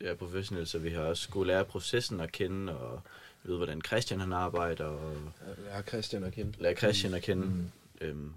Ja, 0.00 0.14
professionelt, 0.14 0.68
så 0.68 0.78
vi 0.78 0.90
har 0.90 1.00
også 1.00 1.22
skulle 1.22 1.52
lære 1.52 1.64
processen 1.64 2.20
at 2.20 2.32
kende, 2.32 2.78
og 2.78 3.02
vide, 3.42 3.56
hvordan 3.56 3.80
Christian 3.82 4.20
han 4.20 4.32
arbejder, 4.32 4.84
og 4.84 5.32
har 5.70 5.82
Christian 5.82 6.24
at 6.24 6.32
kende. 6.32 6.62
lære 6.62 6.74
Christian 6.74 7.14
at 7.14 7.22
kende. 7.22 7.46
Mm. 7.46 7.70
Øhm, 8.00 8.34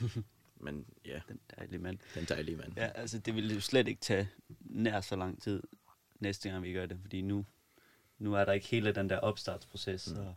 men 0.60 0.86
ja, 1.04 1.20
Den 1.28 1.40
dejlige 1.56 1.78
mand. 1.78 1.98
den 2.14 2.24
dejlige 2.24 2.56
mand. 2.56 2.72
Ja, 2.76 2.86
altså 2.86 3.18
det 3.18 3.34
ville 3.34 3.54
jo 3.54 3.60
slet 3.60 3.88
ikke 3.88 4.00
tage 4.00 4.28
nær 4.60 5.00
så 5.00 5.16
lang 5.16 5.42
tid 5.42 5.62
næste 6.20 6.50
gang 6.50 6.62
vi 6.62 6.72
gør 6.72 6.86
det, 6.86 6.98
fordi 7.00 7.22
nu, 7.22 7.44
nu 8.18 8.34
er 8.34 8.44
der 8.44 8.52
ikke 8.52 8.66
hele 8.66 8.92
den 8.92 9.08
der 9.08 9.18
opstartsproces 9.18 10.12
mm. 10.12 10.20
og 10.20 10.34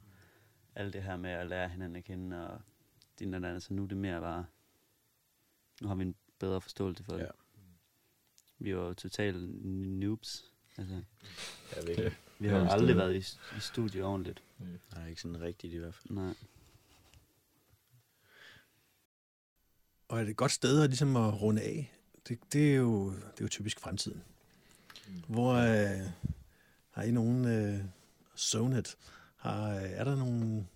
alt 0.75 0.93
det 0.93 1.03
her 1.03 1.17
med 1.17 1.29
at 1.29 1.47
lære 1.47 1.69
hinanden 1.69 1.95
at 1.95 2.03
kende 2.03 2.49
og 2.49 2.61
din 3.19 3.33
og 3.33 3.37
andet, 3.37 3.63
så 3.63 3.73
nu 3.73 3.83
er 3.83 3.87
det 3.87 3.97
mere 3.97 4.21
bare, 4.21 4.45
nu 5.81 5.87
har 5.87 5.95
vi 5.95 6.03
en 6.03 6.15
bedre 6.39 6.61
forståelse 6.61 7.03
for 7.03 7.13
det. 7.13 7.19
Ja. 7.19 7.29
Vi 8.59 8.75
var 8.75 8.81
jo 8.87 8.93
totalt 8.93 9.65
noobs. 9.99 10.45
Altså, 10.77 11.01
Jeg 11.75 11.83
ved 11.87 11.89
ikke. 11.89 12.17
vi 12.39 12.47
har 12.47 12.57
Ja, 12.57 12.67
aldrig 12.71 12.95
været 12.95 13.15
i, 13.15 13.17
i 13.57 13.59
studie 13.59 14.03
ordentligt. 14.03 14.43
Nej, 14.95 15.09
ikke 15.09 15.21
sådan 15.21 15.41
rigtigt 15.41 15.73
i 15.73 15.77
hvert 15.77 15.93
fald. 15.93 16.13
Nej. 16.13 16.33
Og 20.07 20.19
er 20.19 20.23
det 20.23 20.29
et 20.31 20.37
godt 20.37 20.51
sted 20.51 20.81
at, 20.83 20.89
ligesom 20.89 21.15
at 21.15 21.41
runde 21.41 21.61
af? 21.61 21.93
Det, 22.27 22.39
det, 22.53 22.71
er, 22.71 22.75
jo, 22.75 23.11
det 23.11 23.17
er 23.39 23.41
jo 23.41 23.47
typisk 23.47 23.79
fremtiden. 23.79 24.23
Hvor 25.27 25.53
øh, 25.53 26.09
har 26.89 27.03
I 27.03 27.11
nogen 27.11 27.45
øh, 27.45 27.79
zonet? 28.37 28.97
Har, 29.35 29.75
øh, 29.75 29.83
er 29.83 30.03
der 30.03 30.15
nogle 30.15 30.67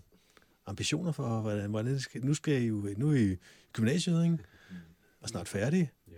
ambitioner 0.65 1.11
for, 1.11 1.41
hvordan, 1.41 1.69
hvordan 1.69 1.91
det 1.93 2.01
skal, 2.01 2.25
nu 2.25 2.33
skal 2.33 2.61
I 2.61 2.65
jo, 2.67 2.93
nu 2.97 3.11
er 3.11 3.15
I 3.15 3.37
gymnasiet, 3.73 4.23
ikke? 4.23 4.37
Og 5.21 5.29
snart 5.29 5.47
færdige. 5.47 5.91
Ja. 6.07 6.13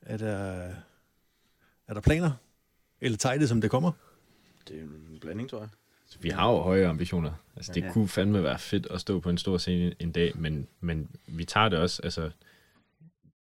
Er 0.00 0.16
der, 0.16 0.74
er 1.88 1.94
der 1.94 2.00
planer? 2.00 2.30
Eller 3.00 3.18
tager 3.18 3.34
I 3.34 3.38
det, 3.38 3.48
som 3.48 3.60
det 3.60 3.70
kommer? 3.70 3.92
Det 4.68 4.76
er 4.78 4.82
en 4.82 5.18
blanding, 5.20 5.50
tror 5.50 5.58
jeg. 5.58 5.68
Så 6.06 6.18
vi 6.20 6.28
har 6.28 6.50
jo 6.50 6.58
høje 6.58 6.86
ambitioner. 6.86 7.32
Altså, 7.56 7.72
det 7.72 7.82
Ja. 7.84 7.92
kunne 7.92 8.08
fandme 8.08 8.42
være 8.42 8.58
fedt 8.58 8.86
at 8.90 9.00
stå 9.00 9.20
på 9.20 9.30
en 9.30 9.38
stor 9.38 9.58
scene 9.58 9.94
en 9.98 10.12
dag, 10.12 10.32
men, 10.34 10.66
men 10.80 11.08
vi 11.26 11.44
tager 11.44 11.68
det 11.68 11.78
også, 11.78 12.00
altså, 12.04 12.30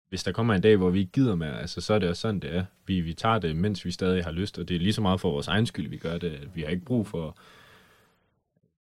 hvis 0.09 0.25
der 0.25 0.33
kommer 0.33 0.55
en 0.55 0.61
dag, 0.61 0.77
hvor 0.77 0.91
vi 0.91 0.99
ikke 0.99 1.13
gider 1.13 1.35
mere, 1.35 1.61
altså, 1.61 1.81
så 1.81 1.95
er 1.95 1.99
det 1.99 2.09
også 2.09 2.21
sådan, 2.21 2.41
det 2.41 2.55
er. 2.57 2.65
Vi, 2.87 3.01
vi 3.01 3.15
tager 3.15 3.39
det, 3.39 3.57
mens 3.57 3.85
vi 3.85 3.91
stadig 3.91 4.25
har 4.25 4.31
lyst, 4.31 4.59
og 4.59 4.69
det 4.69 4.75
er 4.75 4.81
lige 4.81 4.93
så 4.93 5.01
meget 5.01 5.21
for 5.21 5.31
vores 5.31 5.49
egen 5.49 5.67
skyld, 5.67 5.89
vi 5.89 5.97
gør 5.97 6.19
det. 6.19 6.51
Vi 6.55 6.61
har 6.63 6.69
ikke 6.69 6.85
brug 6.85 7.07
for, 7.07 7.37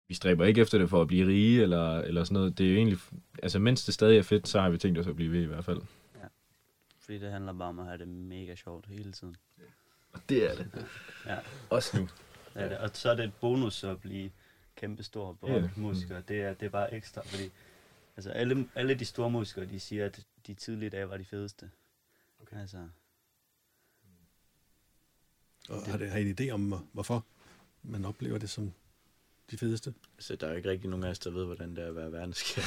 vi 0.09 0.15
stræber 0.15 0.45
ikke 0.45 0.61
efter 0.61 0.79
det 0.79 0.91
for 0.91 1.01
at 1.01 1.09
blive 1.09 1.27
rige, 1.29 1.63
eller, 1.63 1.99
eller 1.99 2.25
sådan 2.25 2.35
noget. 2.35 2.59
Det 2.59 2.67
er 2.67 2.71
jo 2.71 2.77
egentlig, 2.77 2.99
altså, 3.43 3.59
mens 3.59 3.85
det 3.85 3.95
stadig 3.95 4.19
er 4.19 4.23
fedt, 4.23 4.49
så 4.49 4.61
har 4.61 4.71
vi 4.71 4.79
tænkt 4.79 4.99
os 4.99 5.07
at 5.07 5.17
blive 5.17 5.33
ved 5.33 5.41
i 5.43 5.47
hvert 5.47 5.65
fald. 5.65 5.81
Fordi 7.07 7.19
det 7.19 7.33
handler 7.33 7.53
bare 7.53 7.69
om 7.69 7.79
at 7.79 7.85
have 7.87 7.99
det 7.99 8.09
mega 8.09 8.55
sjovt 8.55 8.87
hele 8.87 9.13
tiden. 9.13 9.37
Og 10.13 10.21
det 10.29 10.51
er 10.51 10.57
det. 10.57 10.87
Ja. 11.27 11.39
Også 11.71 11.97
nu. 12.01 12.09
Ja. 12.55 12.69
Det, 12.69 12.79
og 12.79 12.91
så 12.93 13.11
er 13.11 13.15
det 13.15 13.25
et 13.25 13.35
bonus 13.41 13.85
at 13.85 14.01
blive 14.01 14.31
kæmpestor 14.77 15.33
på 15.33 15.49
Ja. 15.49 15.59
yeah. 15.61 15.79
musikere. 15.79 16.21
Det 16.29 16.41
er, 16.43 16.55
det 16.55 16.67
er 16.67 16.71
bare 16.71 16.95
ekstra, 16.95 17.23
fordi 17.23 17.51
altså 18.17 18.31
alle, 18.31 18.69
alle 18.75 18.95
de 18.95 19.05
store 19.05 19.31
musikere, 19.31 19.67
de 19.67 19.81
siger, 19.81 20.07
at 20.07 20.27
de 20.47 20.55
tidlige 20.55 20.91
dage 20.91 21.09
var 21.09 21.17
de 21.17 21.25
fedeste. 21.25 21.71
Okay. 22.43 22.61
Altså, 22.61 22.89
Og 25.69 25.83
har, 25.87 25.99
det, 25.99 26.11
har 26.11 26.19
I 26.19 26.31
en 26.31 26.37
idé 26.41 26.51
om, 26.51 26.69
hvor- 26.69 26.85
hvorfor 26.93 27.25
man 27.83 28.05
oplever 28.05 28.39
det 28.39 28.51
som 28.51 28.73
de 29.51 29.59
fedeste? 29.59 29.95
Så 30.19 30.37
der 30.37 30.47
er 30.47 30.51
jo 30.51 30.57
ikke 30.57 30.71
rigtig 30.71 30.91
nogen 30.91 31.05
af 31.05 31.11
os, 31.11 31.19
der 31.19 31.31
ved, 31.31 31.45
hvordan 31.45 31.77
det 31.77 31.85
er 31.85 31.89
at 31.89 31.97
være 31.97 32.13
verdenskær. 32.13 32.63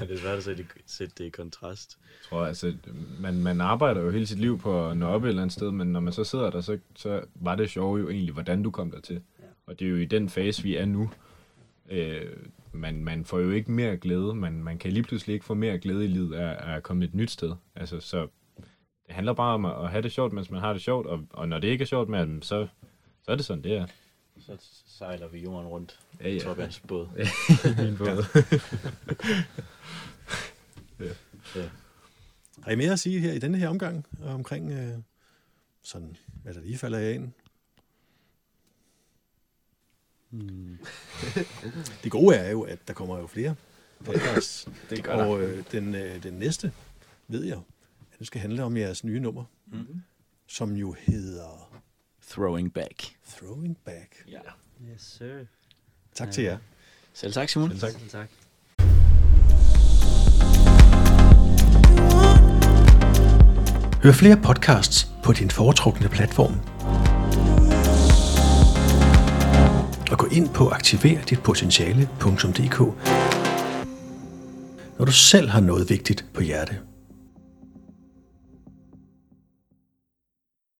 det 0.06 0.14
er 0.14 0.20
svært 0.20 0.38
at 0.38 0.44
sætte, 0.44 0.66
sætte 0.86 1.14
det 1.18 1.24
i 1.24 1.28
kontrast. 1.28 1.98
Jeg 2.02 2.28
tror, 2.28 2.46
altså, 2.46 2.74
man, 3.20 3.42
man 3.42 3.60
arbejder 3.60 4.00
jo 4.00 4.10
hele 4.10 4.26
sit 4.26 4.38
liv 4.38 4.58
på 4.58 4.88
at 4.88 4.96
nå 4.96 5.06
op 5.06 5.24
et 5.24 5.28
eller 5.28 5.42
andet 5.42 5.52
sted, 5.52 5.70
men 5.70 5.92
når 5.92 6.00
man 6.00 6.12
så 6.12 6.24
sidder 6.24 6.50
der, 6.50 6.60
så, 6.60 6.78
så 6.96 7.24
var 7.34 7.54
det 7.54 7.70
sjove 7.70 8.00
jo 8.00 8.08
egentlig, 8.08 8.32
hvordan 8.32 8.62
du 8.62 8.70
kom 8.70 8.90
der 8.90 9.00
til. 9.00 9.14
Ja. 9.14 9.44
Og 9.66 9.78
det 9.78 9.86
er 9.86 9.90
jo 9.90 9.96
i 9.96 10.04
den 10.04 10.28
fase, 10.28 10.62
vi 10.62 10.76
er 10.76 10.84
nu. 10.84 11.10
Øh, 11.90 12.36
man, 12.72 13.04
man 13.04 13.24
får 13.24 13.38
jo 13.38 13.50
ikke 13.50 13.70
mere 13.72 13.96
glæde, 13.96 14.34
man, 14.34 14.64
man 14.64 14.78
kan 14.78 14.92
lige 14.92 15.02
pludselig 15.02 15.34
ikke 15.34 15.46
få 15.46 15.54
mere 15.54 15.78
glæde 15.78 16.04
i 16.04 16.08
livet 16.08 16.34
af, 16.34 16.70
af 16.70 16.76
at 16.76 16.82
komme 16.82 17.04
et 17.04 17.14
nyt 17.14 17.30
sted. 17.30 17.52
Altså, 17.74 18.00
så 18.00 18.28
det 19.06 19.14
handler 19.14 19.32
bare 19.32 19.54
om 19.54 19.64
at, 19.64 19.84
at 19.84 19.90
have 19.90 20.02
det 20.02 20.12
sjovt, 20.12 20.32
mens 20.32 20.50
man 20.50 20.60
har 20.60 20.72
det 20.72 20.82
sjovt, 20.82 21.06
og, 21.06 21.26
og 21.30 21.48
når 21.48 21.58
det 21.58 21.68
ikke 21.68 21.82
er 21.82 21.86
sjovt 21.86 22.08
med 22.08 22.20
dem, 22.20 22.42
så, 22.42 22.66
så 23.22 23.30
er 23.30 23.36
det 23.36 23.44
sådan, 23.44 23.64
det 23.64 23.76
er. 23.76 23.86
Så 24.46 24.56
sejler 24.86 25.28
vi 25.28 25.38
jorden 25.42 25.68
rundt. 25.68 26.00
Ja, 26.20 26.28
Ja. 26.28 26.34
ja. 26.34 26.40
Torbjørns 26.40 26.80
båd. 26.80 27.08
Min 27.84 27.96
båd. 27.96 28.24
Har 32.62 32.70
I 32.70 32.74
mere 32.76 32.92
at 32.92 32.98
sige 32.98 33.20
her 33.20 33.32
i 33.32 33.38
denne 33.38 33.58
her 33.58 33.68
omgang 33.68 34.06
omkring 34.22 34.70
øh, 34.72 34.98
sådan, 35.82 36.16
hvad 36.42 36.54
der 36.54 36.60
lige 36.60 36.78
falder 36.78 36.98
jer 36.98 37.10
ind? 37.10 37.32
hmm. 40.30 40.78
Det 42.04 42.10
gode 42.12 42.36
er 42.36 42.50
jo, 42.50 42.62
at 42.62 42.88
der 42.88 42.94
kommer 42.94 43.18
jo 43.18 43.26
flere 43.26 43.54
podcasts. 44.04 44.68
Det 44.90 45.04
gør 45.04 45.12
og 45.24 45.42
øh, 45.42 45.64
den, 45.72 45.94
øh, 45.94 46.22
den 46.22 46.34
næste, 46.34 46.72
ved 47.28 47.44
jeg, 47.44 47.56
at 48.12 48.18
det 48.18 48.26
skal 48.26 48.40
handle 48.40 48.62
om 48.64 48.76
jeres 48.76 49.04
nye 49.04 49.20
nummer, 49.20 49.44
Mm. 49.66 50.02
som 50.46 50.72
jo 50.76 50.92
hedder 50.92 51.63
Throwing 52.30 52.72
back. 52.72 53.16
Throwing 53.38 53.76
Back. 53.84 54.24
Ja. 54.28 54.38
Yes, 54.92 55.16
sir. 55.18 55.44
Tak 56.14 56.30
til 56.30 56.44
jer. 56.44 56.58
Selv 57.14 57.32
tak, 57.32 57.48
Simon. 57.48 57.70
Selv 57.70 57.80
tak. 57.80 57.90
Selv 57.90 58.10
tak. 58.10 58.28
Hør 64.02 64.12
flere 64.12 64.36
podcasts 64.44 65.08
på 65.24 65.32
din 65.32 65.50
foretrukne 65.50 66.08
platform. 66.08 66.54
Og 70.10 70.18
gå 70.18 70.26
ind 70.26 70.54
på 70.54 70.68
aktiverditpotentiale.dk 70.68 72.80
når 74.98 75.04
du 75.04 75.12
selv 75.12 75.48
har 75.48 75.60
noget 75.60 75.90
vigtigt 75.90 76.24
på 76.34 76.40
hjerte. 76.40 76.78